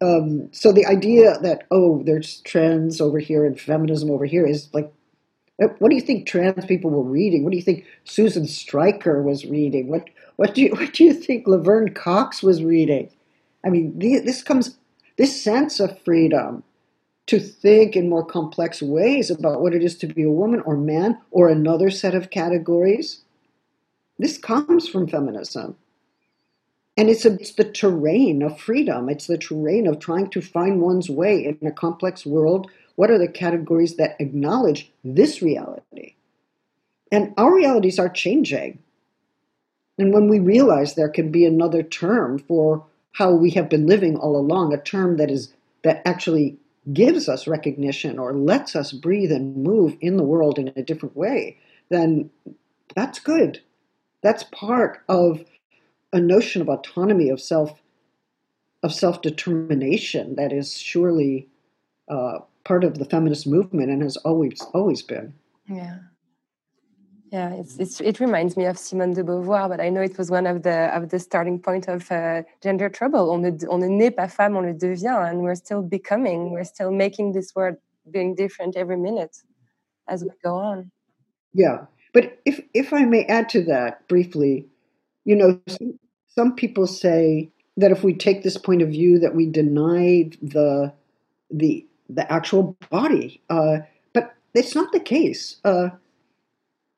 [0.00, 4.68] Um, so the idea that, oh, there's trans over here and feminism over here is
[4.72, 4.92] like
[5.60, 7.42] Uh, what do you think trans people were reading?
[7.44, 9.88] What do you think Susan Stryker was reading?
[9.88, 13.10] What what do you what do you think Laverne Cox was reading?
[13.64, 14.76] I mean, this comes
[15.16, 16.64] this sense of freedom
[17.26, 20.76] to think in more complex ways about what it is to be a woman or
[20.76, 23.22] man or another set of categories.
[24.18, 25.76] This comes from feminism.
[26.96, 29.08] And it's, a, it's the terrain of freedom.
[29.08, 33.18] It's the terrain of trying to find one's way in a complex world what are
[33.18, 36.14] the categories that acknowledge this reality?
[37.10, 38.78] And our realities are changing.
[39.98, 44.16] And when we realize there can be another term for how we have been living
[44.16, 46.56] all along, a term that is that actually
[46.92, 51.16] gives us recognition or lets us breathe and move in the world in a different
[51.16, 51.58] way,
[51.90, 52.30] then
[52.94, 53.60] that's good.
[54.22, 55.44] That's part of
[56.12, 57.80] a notion of autonomy, of self,
[58.82, 61.48] of self-determination that is surely
[62.08, 65.34] uh, part of the feminist movement and has always always been.
[65.68, 65.98] Yeah.
[67.32, 70.30] Yeah, it's, it's, it reminds me of Simone de Beauvoir, but I know it was
[70.30, 73.30] one of the of the starting point of uh, gender trouble.
[73.30, 76.50] On ne, on ne naît pas femme, on le devient, and we're still becoming.
[76.50, 77.76] We're still making this world
[78.10, 79.38] being different every minute
[80.08, 80.90] as we go on.
[81.54, 84.66] Yeah, but if if I may add to that briefly,
[85.24, 85.98] you know, some,
[86.28, 90.92] some people say that if we take this point of view, that we deny the
[91.50, 93.40] the the actual body.
[93.48, 93.78] Uh,
[94.12, 95.56] but it's not the case.
[95.64, 95.88] Uh,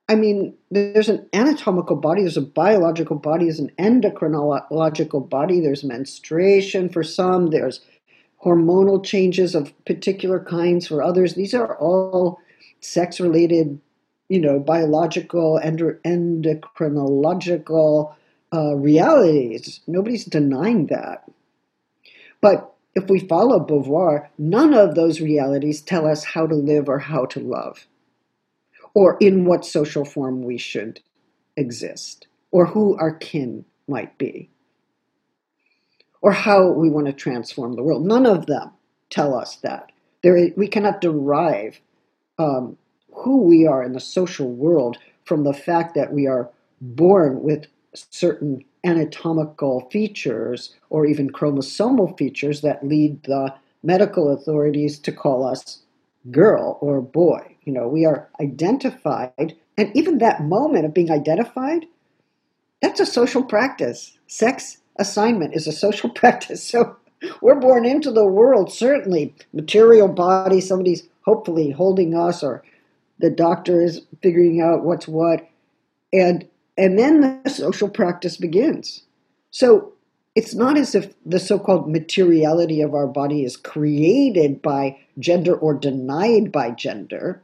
[0.08, 5.82] I mean, there's an anatomical body, there's a biological body, there's an endocrinological body, there's
[5.82, 7.80] menstruation for some, there's
[8.44, 11.34] hormonal changes of particular kinds for others.
[11.34, 12.38] These are all
[12.80, 13.80] sex related,
[14.28, 18.14] you know, biological, endocrinological
[18.52, 19.80] uh, realities.
[19.86, 21.24] Nobody's denying that.
[22.42, 27.00] But if we follow Beauvoir, none of those realities tell us how to live or
[27.00, 27.86] how to love,
[28.94, 31.00] or in what social form we should
[31.56, 34.48] exist, or who our kin might be,
[36.22, 38.06] or how we want to transform the world.
[38.06, 38.70] None of them
[39.10, 39.90] tell us that.
[40.22, 41.80] There, we cannot derive
[42.38, 42.78] um,
[43.12, 47.66] who we are in the social world from the fact that we are born with
[47.94, 55.80] certain anatomical features or even chromosomal features that lead the medical authorities to call us
[56.30, 57.56] girl or boy.
[57.64, 61.86] You know, we are identified, and even that moment of being identified,
[62.80, 64.18] that's a social practice.
[64.26, 66.62] Sex assignment is a social practice.
[66.62, 66.96] So
[67.40, 72.62] we're born into the world, certainly, material body, somebody's hopefully holding us, or
[73.18, 75.48] the doctor is figuring out what's what.
[76.12, 79.02] And and then the social practice begins.
[79.50, 79.92] So
[80.34, 85.74] it's not as if the so-called materiality of our body is created by gender or
[85.74, 87.42] denied by gender.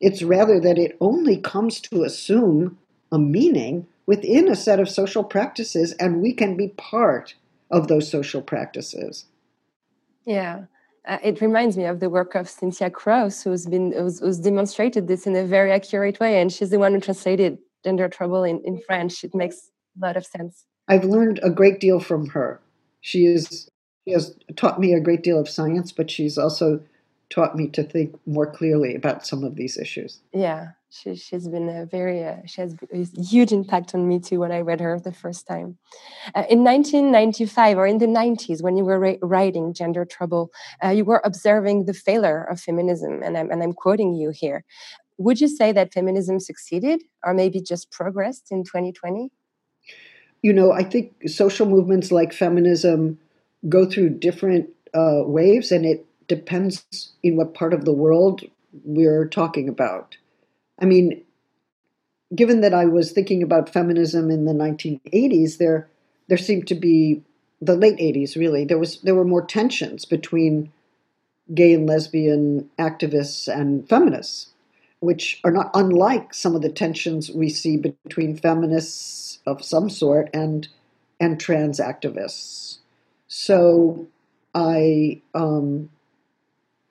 [0.00, 2.78] It's rather that it only comes to assume
[3.10, 7.34] a meaning within a set of social practices, and we can be part
[7.70, 9.26] of those social practices.
[10.24, 10.64] Yeah.
[11.06, 15.08] Uh, it reminds me of the work of Cynthia Kraus, who's been who's, who's, demonstrated
[15.08, 18.60] this in a very accurate way, and she's the one who translated Gender Trouble in,
[18.64, 19.24] in French.
[19.24, 20.64] It makes a lot of sense.
[20.88, 22.60] I've learned a great deal from her.
[23.00, 23.68] She is
[24.04, 26.80] she has taught me a great deal of science, but she's also
[27.30, 30.20] taught me to think more clearly about some of these issues.
[30.34, 34.40] Yeah, she, she's been a very uh, she has a huge impact on me too
[34.40, 35.78] when I read her the first time.
[36.34, 40.50] Uh, in 1995 or in the 90s, when you were writing Gender Trouble,
[40.84, 44.64] uh, you were observing the failure of feminism, and I'm and I'm quoting you here.
[45.22, 49.30] Would you say that feminism succeeded, or maybe just progressed in 2020?
[50.42, 53.18] You know, I think social movements like feminism
[53.68, 58.42] go through different uh, waves, and it depends in what part of the world
[58.84, 60.16] we're talking about.
[60.80, 61.22] I mean,
[62.34, 65.88] given that I was thinking about feminism in the 1980s, there
[66.28, 67.22] there seemed to be
[67.60, 68.64] the late 80s really.
[68.64, 70.72] There was there were more tensions between
[71.54, 74.51] gay and lesbian activists and feminists,
[75.02, 80.30] which are not unlike some of the tensions we see between feminists of some sort
[80.32, 80.68] and
[81.18, 82.78] and trans activists.
[83.26, 84.06] So
[84.54, 85.90] I um,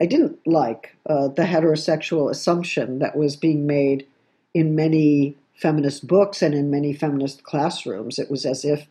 [0.01, 4.05] I didn't like uh, the heterosexual assumption that was being made
[4.53, 8.19] in many feminist books and in many feminist classrooms.
[8.19, 8.87] It was as if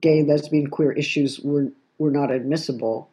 [0.00, 3.10] gay, lesbian, queer issues were, were not admissible.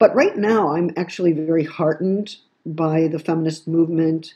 [0.00, 4.34] But right now, I'm actually very heartened by the feminist movement.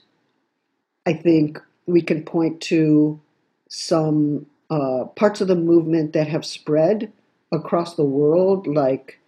[1.06, 3.20] I think we can point to
[3.68, 7.12] some uh, parts of the movement that have spread
[7.52, 9.20] across the world, like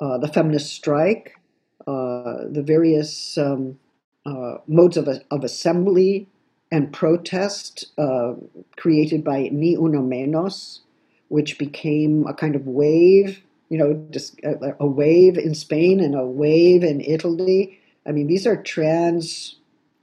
[0.00, 1.38] uh, the feminist strike,
[1.86, 3.78] uh, the various um,
[4.26, 6.28] uh, modes of, of assembly
[6.70, 8.34] and protest uh,
[8.76, 10.80] created by Ni Una Menos,
[11.28, 16.14] which became a kind of wave, you know, just a, a wave in Spain and
[16.14, 17.78] a wave in Italy.
[18.06, 19.56] I mean, these are trans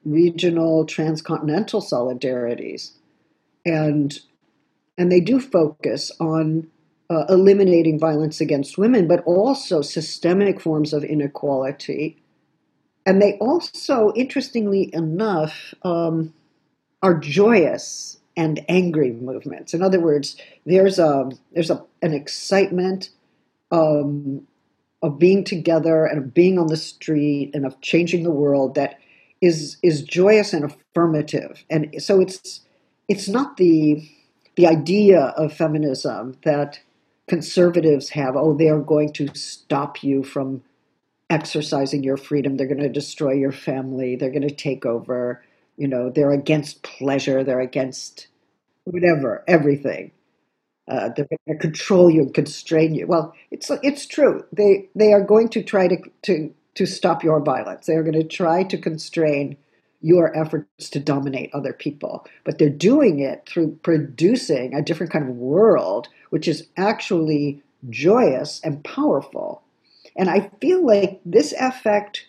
[0.05, 2.91] regional, transcontinental solidarities.
[3.65, 4.19] And
[4.97, 6.67] and they do focus on
[7.09, 12.17] uh, eliminating violence against women, but also systemic forms of inequality.
[13.05, 16.33] And they also, interestingly enough, um,
[17.01, 19.73] are joyous and angry movements.
[19.73, 20.35] In other words,
[20.65, 23.09] there's a there's a, an excitement
[23.71, 24.47] um,
[25.01, 28.99] of being together and of being on the street and of changing the world that
[29.41, 31.63] is is joyous and affirmative.
[31.69, 32.61] And so it's
[33.07, 34.07] it's not the
[34.55, 36.81] the idea of feminism that
[37.27, 40.63] conservatives have oh, they are going to stop you from
[41.29, 42.57] exercising your freedom.
[42.57, 44.15] They're going to destroy your family.
[44.15, 45.43] They're going to take over.
[45.77, 47.43] You know, they're against pleasure.
[47.43, 48.27] They're against
[48.83, 50.11] whatever, everything.
[50.89, 53.05] Uh, they're going to control you and constrain you.
[53.07, 54.43] Well, it's it's true.
[54.51, 57.85] They they are going to try to to to stop your violence.
[57.85, 59.57] They are going to try to constrain
[60.01, 62.25] your efforts to dominate other people.
[62.43, 68.61] But they're doing it through producing a different kind of world, which is actually joyous
[68.63, 69.61] and powerful.
[70.15, 72.25] And I feel like this effect,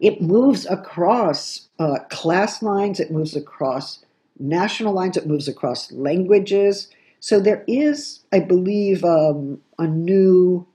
[0.00, 4.04] it moves across uh, class lines, it moves across
[4.38, 6.88] national lines, it moves across languages.
[7.24, 10.66] So there is, I believe, um, a new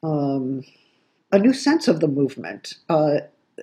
[0.00, 0.62] um,
[1.32, 2.74] a new sense of the movement.
[2.88, 3.16] Uh,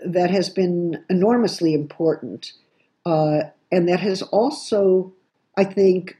[0.04, 2.52] that has been enormously important
[3.06, 5.14] uh, and that has also,
[5.56, 6.18] I think,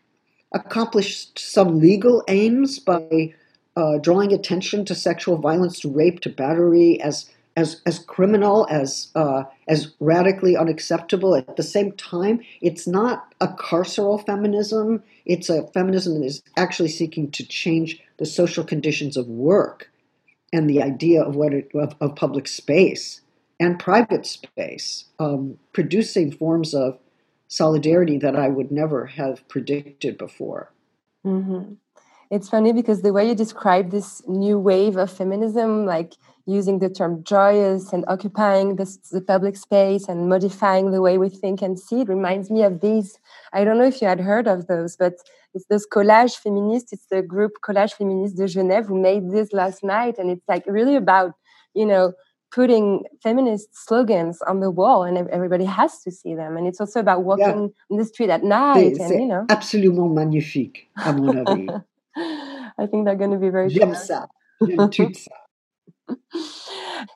[0.54, 3.34] accomplished some legal aims by
[3.76, 9.12] uh, drawing attention to sexual violence, to rape, to battery as as as criminal, as
[9.16, 11.36] uh, as radically unacceptable.
[11.36, 15.04] At the same time, it's not a carceral feminism.
[15.26, 19.90] It's a feminism that is actually seeking to change the social conditions of work
[20.52, 23.22] and the idea of what it, of, of public space
[23.60, 27.00] and private space, um, producing forms of
[27.48, 30.72] solidarity that I would never have predicted before.
[31.26, 31.74] Mm-hmm.
[32.34, 36.14] It's funny because the way you describe this new wave of feminism, like
[36.48, 41.30] using the term joyous and occupying the, the public space and modifying the way we
[41.30, 43.20] think and see, it reminds me of these.
[43.54, 45.14] I don't know if you had heard of those, but
[45.54, 46.92] it's those collage feminists.
[46.92, 50.64] It's the group Collage Féministe de Genève who made this last night, and it's like
[50.66, 51.34] really about
[51.76, 52.14] you know
[52.52, 57.00] putting feminist slogans on the wall and everybody has to see them and it's also
[57.00, 57.90] about walking yeah.
[57.90, 61.68] in the street at night and you know absolument magnifique à mon avis
[62.16, 63.70] I think they're going to be very.
[63.70, 64.28] J'aime ça.
[64.62, 65.32] J'aime tout ça.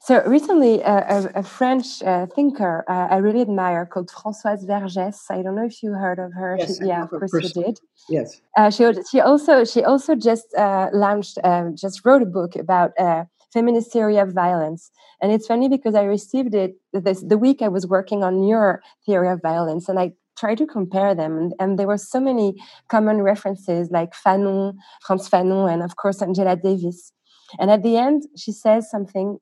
[0.01, 5.17] So recently, uh, a, a, French uh, thinker uh, I really admire called Françoise Vergès.
[5.29, 6.57] I don't know if you heard of her.
[6.59, 7.61] Yes, she, yeah, of course person.
[7.61, 7.79] you did.
[8.09, 8.41] Yes.
[8.57, 12.91] Uh, she she also she also just uh, launched um, just wrote a book about
[12.99, 14.91] uh, feminist theory of violence,
[15.21, 18.81] and it's funny because I received it this, the week I was working on your
[19.05, 22.55] theory of violence, and I tried to compare them, and, and there were so many
[22.88, 24.75] common references like Fanon,
[25.05, 27.11] Frantz Fanon, and of course Angela Davis.
[27.59, 29.39] And at the end, she says something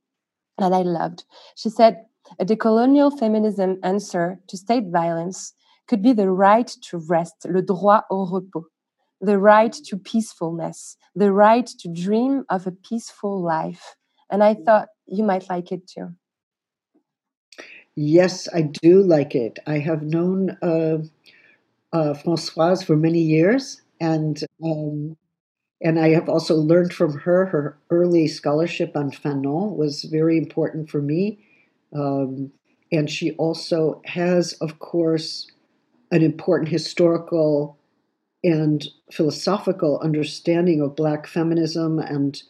[0.58, 1.26] that I loved.
[1.56, 2.06] She said,
[2.40, 5.54] a decolonial feminism answer to state violence
[5.88, 8.66] could be the right to rest, le droit au repos,
[9.22, 13.96] the right to peacefulness, the right to dream of a peaceful life.
[14.32, 16.16] And I thought you might like it too.
[17.96, 19.60] Yes, I do like it.
[19.66, 20.98] I have known uh,
[21.94, 25.18] uh, Françoise for many years, and um,
[25.82, 27.48] and I have also learned from her.
[27.48, 31.40] Her early scholarship on Fanon was very important for me.
[31.96, 32.52] Um,
[32.92, 35.48] and she also has, of course,
[36.12, 37.78] an important historical
[38.44, 42.44] and philosophical understanding of Black feminism and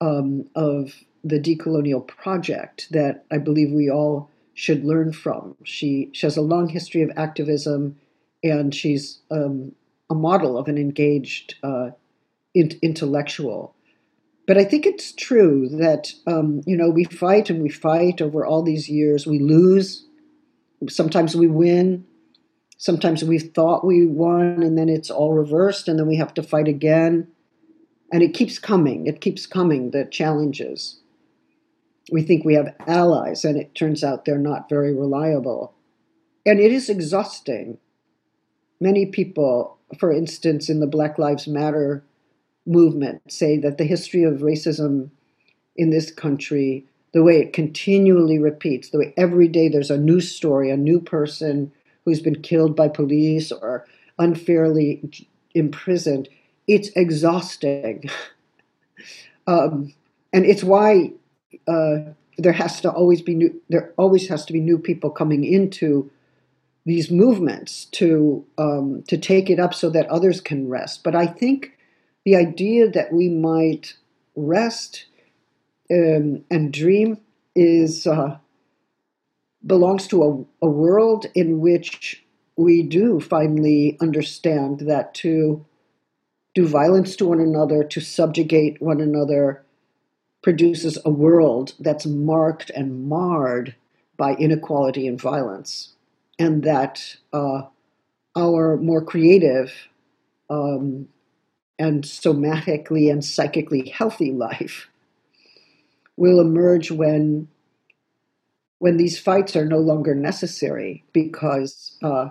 [0.00, 0.94] um, of
[1.24, 5.56] the decolonial project that I believe we all should learn from.
[5.64, 7.96] She, she has a long history of activism
[8.42, 9.72] and she's um,
[10.10, 11.90] a model of an engaged uh,
[12.54, 13.74] in- intellectual.
[14.46, 18.44] But I think it's true that um, you know we fight and we fight over
[18.44, 19.26] all these years.
[19.26, 20.04] We lose.
[20.88, 22.04] Sometimes we win.
[22.76, 26.42] Sometimes we thought we won, and then it's all reversed, and then we have to
[26.42, 27.28] fight again.
[28.12, 29.06] And it keeps coming.
[29.06, 29.92] It keeps coming.
[29.92, 30.98] The challenges.
[32.10, 35.74] We think we have allies, and it turns out they're not very reliable.
[36.44, 37.78] And it is exhausting.
[38.80, 42.02] Many people, for instance, in the Black Lives Matter
[42.66, 45.10] movement say that the history of racism
[45.76, 50.20] in this country, the way it continually repeats, the way every day there's a new
[50.20, 51.72] story, a new person
[52.04, 53.86] who's been killed by police or
[54.18, 55.00] unfairly
[55.54, 56.28] imprisoned,
[56.66, 58.08] it's exhausting.
[59.46, 59.92] um,
[60.32, 61.12] and it's why
[61.66, 65.44] uh, there has to always be new, there always has to be new people coming
[65.44, 66.10] into
[66.84, 71.04] these movements to um, to take it up so that others can rest.
[71.04, 71.78] But I think
[72.24, 73.94] the idea that we might
[74.34, 75.06] rest
[75.90, 77.18] um, and dream
[77.54, 78.38] is uh,
[79.64, 80.22] belongs to
[80.62, 82.24] a, a world in which
[82.56, 85.64] we do finally understand that to
[86.54, 89.64] do violence to one another, to subjugate one another,
[90.42, 93.74] produces a world that's marked and marred
[94.16, 95.94] by inequality and violence,
[96.38, 97.62] and that uh,
[98.36, 99.72] our more creative
[100.50, 101.08] um,
[101.78, 104.88] and somatically and psychically healthy life
[106.16, 107.48] will emerge when
[108.78, 112.28] when these fights are no longer necessary because uh,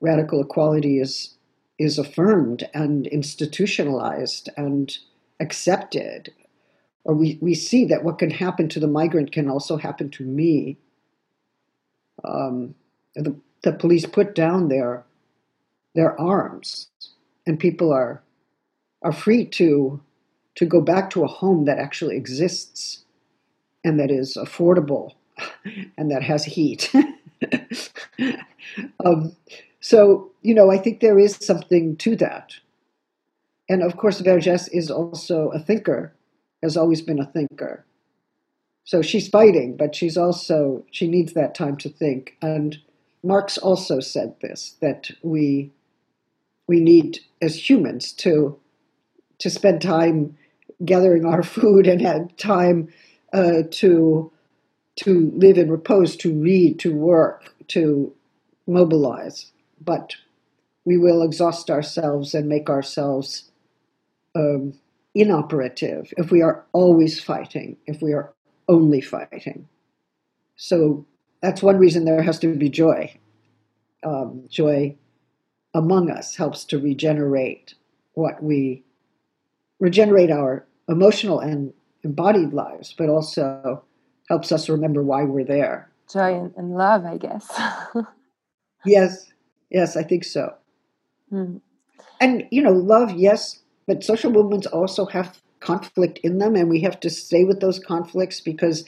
[0.00, 1.34] radical equality is
[1.78, 4.98] is affirmed and institutionalized and
[5.40, 6.32] accepted
[7.04, 10.24] or we, we see that what can happen to the migrant can also happen to
[10.24, 10.76] me
[12.24, 12.74] um,
[13.14, 15.04] the, the police put down their
[15.94, 16.88] their arms
[17.46, 18.22] and people are
[19.02, 20.00] are free to
[20.54, 23.04] to go back to a home that actually exists
[23.84, 25.12] and that is affordable
[25.96, 26.92] and that has heat.
[29.04, 29.34] um,
[29.80, 32.54] so you know, I think there is something to that.
[33.68, 36.12] And of course, Vergès is also a thinker,
[36.62, 37.84] has always been a thinker.
[38.84, 42.36] So she's fighting, but she's also she needs that time to think.
[42.42, 42.78] And
[43.22, 45.72] Marx also said this that we
[46.66, 48.58] we need as humans to
[49.38, 50.36] to spend time
[50.84, 52.88] gathering our food and had time
[53.32, 54.32] uh, to
[54.96, 58.12] to live in repose, to read, to work, to
[58.66, 59.52] mobilize.
[59.80, 60.16] But
[60.84, 63.50] we will exhaust ourselves and make ourselves
[64.34, 64.74] um,
[65.14, 68.32] inoperative if we are always fighting, if we are
[68.68, 69.68] only fighting.
[70.56, 71.06] So
[71.42, 73.18] that's one reason there has to be joy.
[74.04, 74.96] Um, joy
[75.74, 77.74] among us helps to regenerate
[78.14, 78.82] what we
[79.78, 83.82] regenerate our emotional and embodied lives, but also
[84.28, 85.90] helps us remember why we're there.
[86.12, 87.50] Joy and, love, I guess.
[88.84, 89.32] yes,
[89.70, 90.54] yes, I think so.
[91.30, 91.58] Hmm.
[92.20, 96.80] And, you know, love, yes, but social movements also have conflict in them, and we
[96.82, 98.84] have to stay with those conflicts because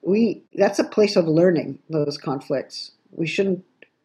[0.00, 3.62] we that's a place of learning those conflicts we shouldn't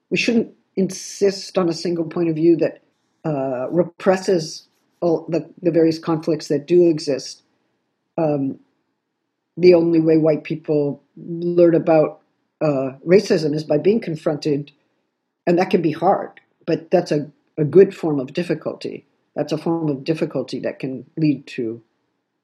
[0.09, 2.81] we shouldn't insist on a single point of view that
[3.23, 4.67] uh, represses
[4.99, 7.43] all the, the various conflicts that do exist,
[8.17, 8.59] um,
[9.55, 12.19] the only way white people learn about
[12.59, 14.69] uh, racism is by being confronted,
[15.47, 19.05] and that can be hard, but that's a, a good form of difficulty.
[19.41, 21.81] That's a form of difficulty that can lead to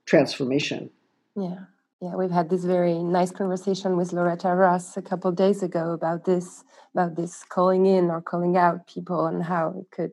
[0.08, 0.90] transformation.
[1.36, 1.60] Yeah.
[2.02, 6.26] Yeah, we've had this very nice conversation with Loretta Ross a couple days ago about
[6.26, 6.64] this,
[6.96, 10.12] about this calling in or calling out people and how it could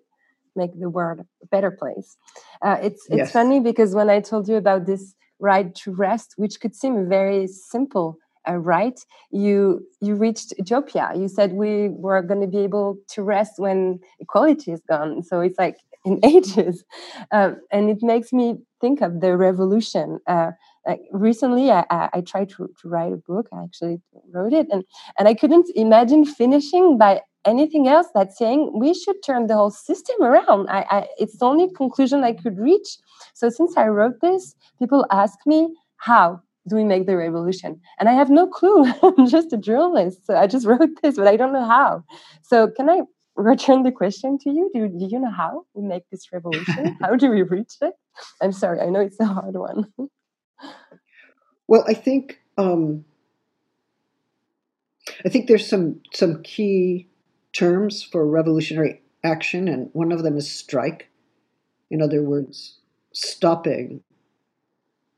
[0.55, 2.19] make the world a better place.
[2.61, 3.33] Uh, it's it's yes.
[3.33, 7.47] funny because when I told you about this right to rest, which could seem very
[7.47, 9.01] simple, uh, right?
[9.31, 11.13] You you reached utopia.
[11.17, 15.23] You said we were going to be able to rest when equality is gone.
[15.23, 15.79] So it's like
[16.09, 16.85] in ages,
[17.33, 20.19] um, and it makes me think of the revolution.
[20.27, 20.51] Uh,
[20.87, 23.49] like recently I, I, tried to, to write a book.
[23.53, 24.03] I actually
[24.33, 24.85] wrote it and,
[25.19, 29.71] and i couldn't imagine finishing by anything else that's saying we should turn the whole
[29.71, 30.69] system around.
[30.69, 32.99] I, I it's the only conclusion i could reach.
[33.35, 37.81] So since i wrote this people ask me how do we make the revolution?
[37.99, 38.85] And i have no clue.
[39.03, 42.05] I'm just a journalist so i just wrote this but i don't know how.
[42.43, 43.01] So can i
[43.37, 44.71] return the question to you.
[44.75, 46.97] Do, do you know how we make this revolution?
[47.01, 47.95] How do we reach it?
[48.41, 49.93] I'm sorry i know it's a hard one.
[51.67, 53.05] Well, I think um,
[55.25, 57.09] I think there's some some key
[57.53, 61.09] terms for revolutionary action, and one of them is strike.
[61.91, 62.79] In other words,
[63.13, 64.03] stopping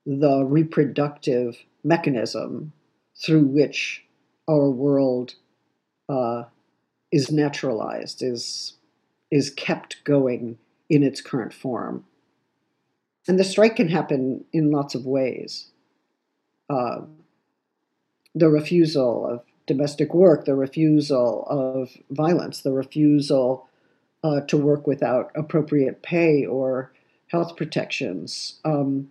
[0.07, 2.73] the reproductive mechanism
[3.25, 4.05] through which
[4.49, 5.35] our world
[6.09, 6.45] uh,
[7.17, 8.75] is naturalized, is
[9.31, 10.59] is kept going
[10.89, 12.05] in its current form.
[13.27, 15.71] And the strike can happen in lots of ways
[16.69, 17.01] uh,
[18.35, 23.69] the refusal of domestic work, the refusal of violence, the refusal
[24.23, 26.93] uh, to work without appropriate pay or
[27.29, 28.61] health protections.
[28.65, 29.09] Um,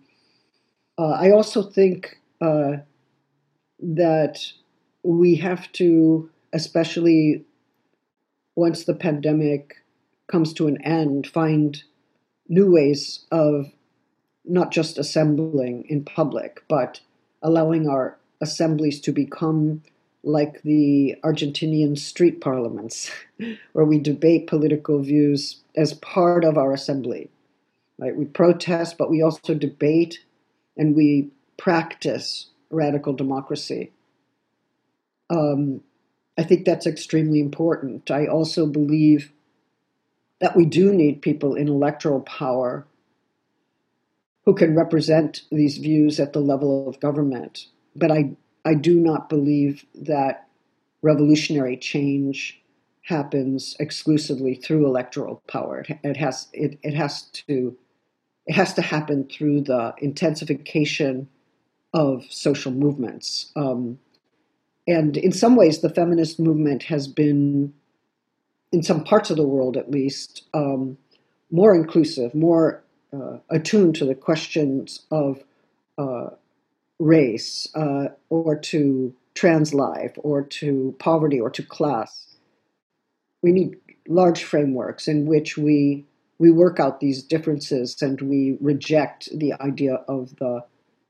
[0.96, 2.76] uh, I also think uh,
[3.80, 4.52] that
[5.02, 7.44] we have to, especially
[8.56, 9.76] once the pandemic
[10.26, 11.84] comes to an end, find
[12.48, 13.66] new ways of
[14.44, 17.00] not just assembling in public, but
[17.42, 19.82] allowing our assemblies to become
[20.22, 23.10] like the Argentinian street parliaments,
[23.72, 27.30] where we debate political views as part of our assembly.
[27.98, 28.16] Right?
[28.16, 30.24] We protest, but we also debate
[30.76, 33.92] and we practice radical democracy.
[35.30, 35.80] Um,
[36.38, 38.10] I think that's extremely important.
[38.10, 39.32] I also believe
[40.40, 42.86] that we do need people in electoral power
[44.44, 47.66] who can represent these views at the level of government.
[47.94, 50.46] But I, I do not believe that
[51.02, 52.62] revolutionary change
[53.02, 55.84] happens exclusively through electoral power.
[56.02, 57.76] It, has it, it has to
[58.46, 61.28] it has to happen through the intensification
[61.92, 63.50] of social movements.
[63.56, 63.98] Um,
[64.86, 67.72] and in some ways, the feminist movement has been,
[68.72, 70.96] in some parts of the world at least, um,
[71.50, 75.42] more inclusive, more uh, attuned to the questions of
[75.98, 76.28] uh,
[76.98, 82.36] race uh, or to trans life or to poverty or to class.
[83.42, 83.76] We need
[84.08, 86.04] large frameworks in which we
[86.38, 90.62] we work out these differences and we reject the idea of the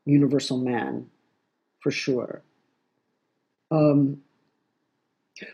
[0.04, 1.06] universal man,
[1.80, 2.42] for sure.
[3.70, 4.22] Um,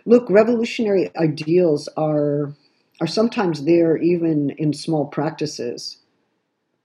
[0.06, 2.54] look, revolutionary ideals are
[3.00, 5.98] are sometimes there even in small practices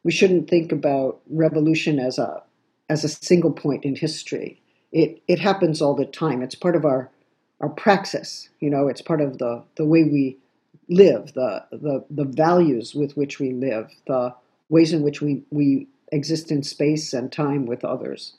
[0.04, 2.44] we shouldn't think about revolution as a
[2.90, 4.62] as a single point in history.
[4.92, 6.42] It it happens all the time.
[6.42, 7.12] It's part of our
[7.62, 8.50] our praxis.
[8.60, 10.38] You know, it's part of the the way we
[10.90, 14.36] live, the the the values with which we live, the
[14.70, 18.36] ways in which we we exist in space and time with others.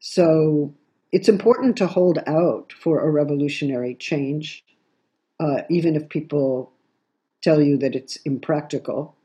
[0.00, 0.74] So
[1.12, 4.64] it's important to hold out for a revolutionary change,
[5.40, 6.72] uh, even if people
[7.42, 9.16] tell you that it's impractical.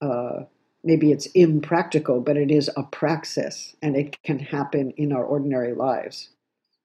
[0.00, 0.44] Uh,
[0.84, 5.74] maybe it's impractical, but it is a praxis and it can happen in our ordinary
[5.74, 6.30] lives.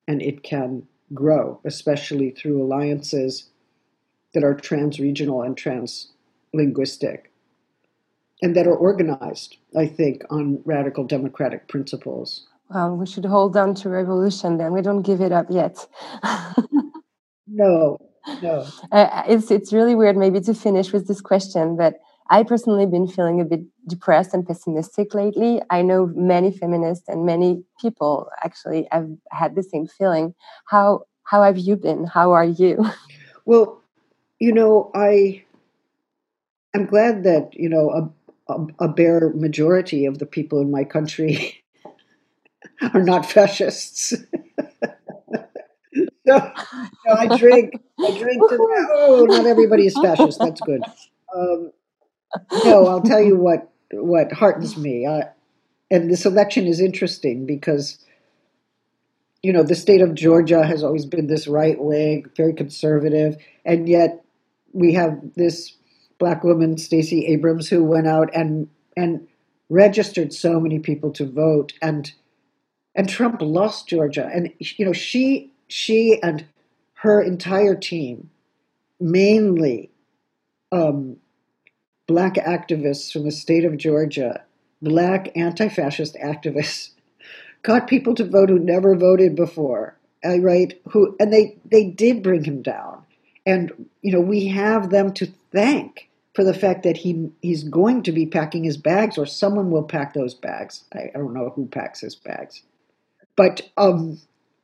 [0.08, 3.50] And it can grow, especially through alliances
[4.34, 6.12] that are trans regional and trans
[6.54, 7.32] linguistic
[8.42, 12.48] and that are organized, I think, on radical democratic principles.
[12.74, 14.72] Well, we should hold on to revolution then.
[14.72, 15.86] We don't give it up yet.
[17.48, 17.98] no,
[18.42, 18.68] no.
[18.92, 21.96] Uh, it's, it's really weird, maybe, to finish with this question, but
[22.30, 25.62] I personally been feeling a bit depressed and pessimistic lately.
[25.70, 30.34] I know many feminists and many people actually have had the same feeling.
[30.66, 32.06] How how have you been?
[32.06, 32.86] How are you?
[33.44, 33.82] Well,
[34.40, 35.44] you know, I
[36.76, 40.84] I'm glad that you know a, a, a bare majority of the people in my
[40.84, 41.58] country
[42.94, 44.10] are not fascists.
[46.28, 46.52] so,
[47.14, 47.80] I drink.
[48.00, 48.88] I drink to.
[48.94, 50.40] Oh, not everybody is fascist.
[50.40, 50.82] That's good.
[51.36, 51.72] Um,
[52.66, 55.06] no, I'll tell you what what heartens me.
[55.06, 55.30] I,
[55.90, 58.00] and this election is interesting because
[59.44, 63.88] you know the state of Georgia has always been this right wing, very conservative, and
[63.88, 64.24] yet
[64.74, 65.76] we have this
[66.18, 69.28] black woman, Stacey Abrams, who went out and and
[69.70, 72.12] registered so many people to vote, and
[72.96, 76.46] and Trump lost Georgia, and you know she she and
[76.96, 78.30] her entire team,
[79.00, 79.90] mainly
[80.72, 81.18] um,
[82.08, 84.44] black activists from the state of Georgia,
[84.82, 86.92] black anti-fascist activists,
[87.64, 90.80] got people to vote who never voted before, uh, right?
[90.90, 93.04] Who and they they did bring him down,
[93.46, 93.72] and
[94.02, 98.12] you know we have them to thank for the fact that he he's going to
[98.12, 100.84] be packing his bags or someone will pack those bags.
[100.94, 102.64] I, I don't know who packs his bags.
[103.36, 104.20] But um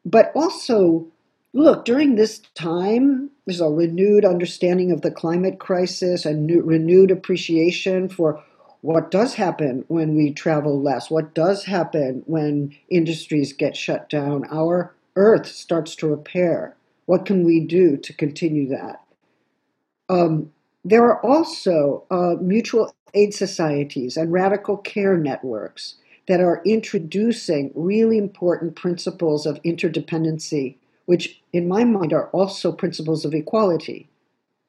[0.06, 1.08] but also
[1.54, 7.12] look, during this time, there's a renewed understanding of the climate crisis and new, renewed
[7.12, 8.44] appreciation for
[8.82, 14.46] what does happen when we travel less, what does happen when industries get shut down.
[14.52, 16.76] Our earth starts to repair.
[17.06, 19.02] What can we do to continue that?
[20.10, 20.52] Um,
[20.86, 25.96] there are also uh, mutual aid societies and radical care networks
[26.28, 30.76] that are introducing really important principles of interdependency,
[31.06, 34.10] which, in my mind, are also principles of equality.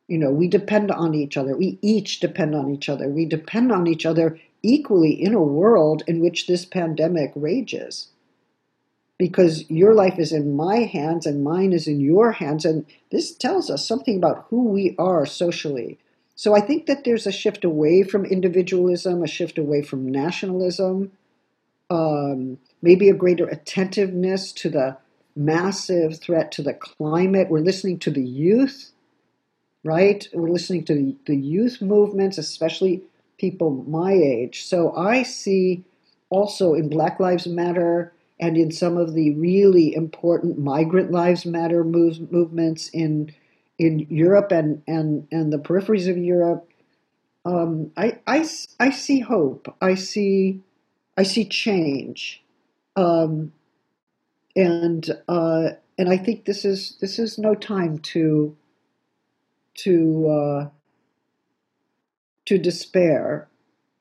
[0.06, 1.56] You know, we depend on each other.
[1.56, 3.08] We each depend on each other.
[3.08, 8.08] We depend on each other equally in a world in which this pandemic rages
[9.18, 12.64] because your life is in my hands and mine is in your hands.
[12.64, 15.98] And this tells us something about who we are socially.
[16.36, 21.10] So I think that there's a shift away from individualism, a shift away from nationalism,
[21.90, 24.96] um, maybe a greater attentiveness to the
[25.34, 27.48] massive threat to the climate.
[27.48, 28.90] We're listening to the youth,
[29.84, 30.26] right?
[30.32, 33.02] We're listening to the, youth movements, especially
[33.38, 34.64] people my age.
[34.64, 35.84] So I see
[36.28, 41.84] also in Black Lives Matter and in some of the really important Migrant Lives Matter
[41.84, 43.32] move, movements in
[43.78, 46.68] in Europe and, and, and the peripheries of Europe,
[47.44, 48.46] um, I, I,
[48.80, 49.74] I see hope.
[49.80, 50.60] I see
[51.18, 52.42] I see change,
[52.96, 53.52] um,
[54.56, 58.56] and uh, and I think this is this is no time to
[59.78, 60.68] to uh,
[62.46, 63.48] to despair,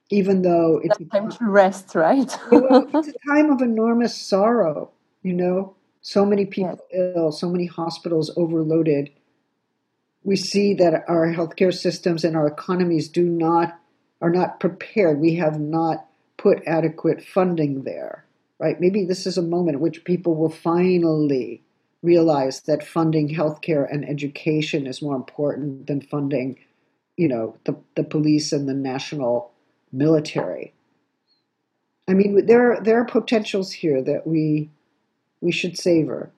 [0.10, 2.38] even though it's time to rest, right?
[2.52, 4.92] it's a time of enormous sorrow.
[5.24, 7.14] You know, so many people yes.
[7.16, 9.10] ill, so many hospitals overloaded
[10.28, 13.80] we see that our healthcare systems and our economies do not
[14.22, 15.20] are not prepared.
[15.20, 16.06] We have not
[16.38, 18.26] put adequate funding there,
[18.60, 18.80] right?
[18.80, 21.64] Maybe this is a moment in which people will finally
[22.04, 26.60] realize that funding healthcare and education is more important than funding,
[27.16, 29.52] you know, the, the police and the national
[29.92, 30.74] military.
[32.08, 34.70] I mean, there there are potentials here that we
[35.42, 36.32] we should savor.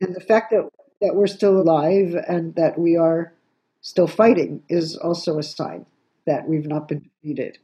[0.00, 0.68] And the fact that
[1.00, 3.34] that we're still alive and that we are
[3.82, 5.84] still fighting is also a sign
[6.26, 7.58] that we've not been defeated.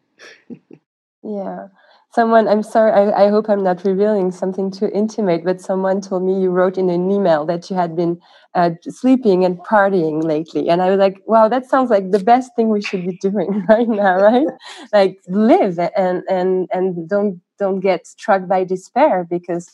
[1.23, 1.69] Yeah.
[2.15, 6.25] Someone, I'm sorry, I, I, hope I'm not revealing something too intimate, but someone told
[6.25, 8.21] me you wrote in an email that you had been
[8.55, 10.69] uh, sleeping and partying lately.
[10.69, 13.65] And I was like, wow, that sounds like the best thing we should be doing
[13.69, 14.47] right now, right?
[14.93, 19.71] like live and, and, and don't, don't get struck by despair because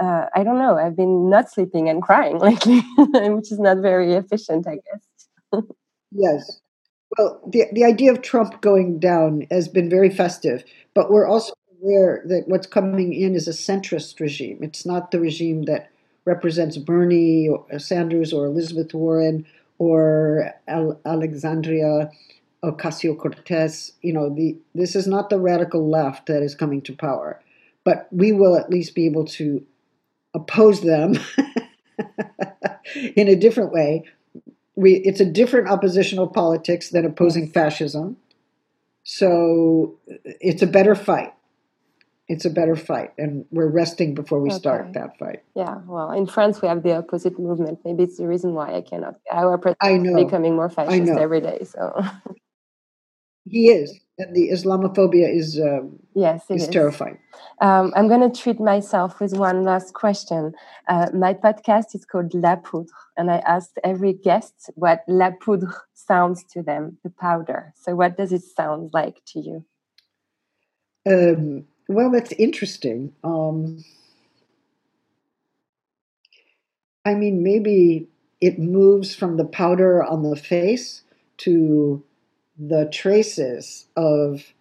[0.00, 0.76] uh, I don't know.
[0.76, 5.64] I've been not sleeping and crying lately, which is not very efficient, I guess.
[6.12, 6.60] yes.
[7.18, 11.52] Well, the the idea of Trump going down has been very festive, but we're also
[11.80, 14.58] aware that what's coming in is a centrist regime.
[14.62, 15.90] It's not the regime that
[16.24, 19.46] represents Bernie or Sanders or Elizabeth Warren
[19.78, 22.10] or Al- Alexandria
[22.64, 23.92] Ocasio Cortez.
[24.02, 27.40] You know, the this is not the radical left that is coming to power,
[27.84, 29.64] but we will at least be able to
[30.34, 31.16] oppose them
[33.16, 34.04] in a different way.
[34.76, 38.16] We, it's a different oppositional politics than opposing fascism.
[39.04, 41.32] So it's a better fight.
[42.26, 44.56] It's a better fight, and we're resting before we okay.
[44.56, 45.42] start that fight.
[45.54, 47.80] Yeah, well, in France we have the opposite movement.
[47.84, 49.16] Maybe it's the reason why I cannot.
[49.30, 50.16] Our president I know.
[50.16, 51.64] is becoming more fascist every day.
[51.64, 52.02] So
[53.44, 57.18] he is, And the Islamophobia is um, yes, is, is, terrifying.
[57.60, 60.54] Um, I'm going to treat myself with one last question.
[60.88, 65.74] Uh, my podcast is called La Poudre, and I asked every guest what La Poudre
[65.94, 67.72] sounds to them, the powder.
[67.76, 69.64] So, what does it sound like to you?
[71.06, 73.12] Um, well, that's interesting.
[73.22, 73.84] Um,
[77.04, 78.08] I mean, maybe
[78.40, 81.02] it moves from the powder on the face
[81.38, 82.02] to
[82.58, 84.54] the traces of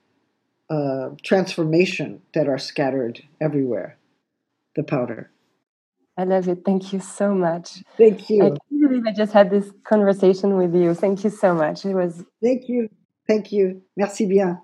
[0.69, 3.97] uh, transformation that are scattered everywhere.
[4.75, 5.29] The powder.
[6.15, 6.59] I love it.
[6.63, 7.83] Thank you so much.
[7.97, 8.43] Thank you.
[8.43, 10.93] I can't believe I just had this conversation with you.
[10.93, 11.85] Thank you so much.
[11.85, 12.23] It was.
[12.41, 12.89] Thank you.
[13.27, 13.81] Thank you.
[13.97, 14.59] Merci bien.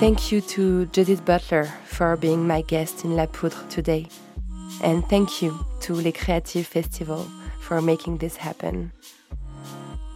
[0.00, 4.06] Thank you to Judith Butler for being my guest in La Poudre today.
[4.82, 7.26] And thank you to Les Créatives Festival
[7.60, 8.92] for making this happen.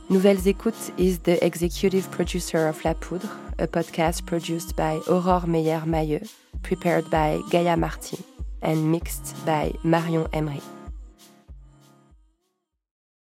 [0.09, 3.28] Nouvelles Écoutes is the executive producer of La Poudre,
[3.62, 6.28] a podcast produced by Aurore Meyer-Mailleux,
[6.64, 8.18] prepared by Gaia Marty,
[8.60, 10.60] and mixed by Marion Emery.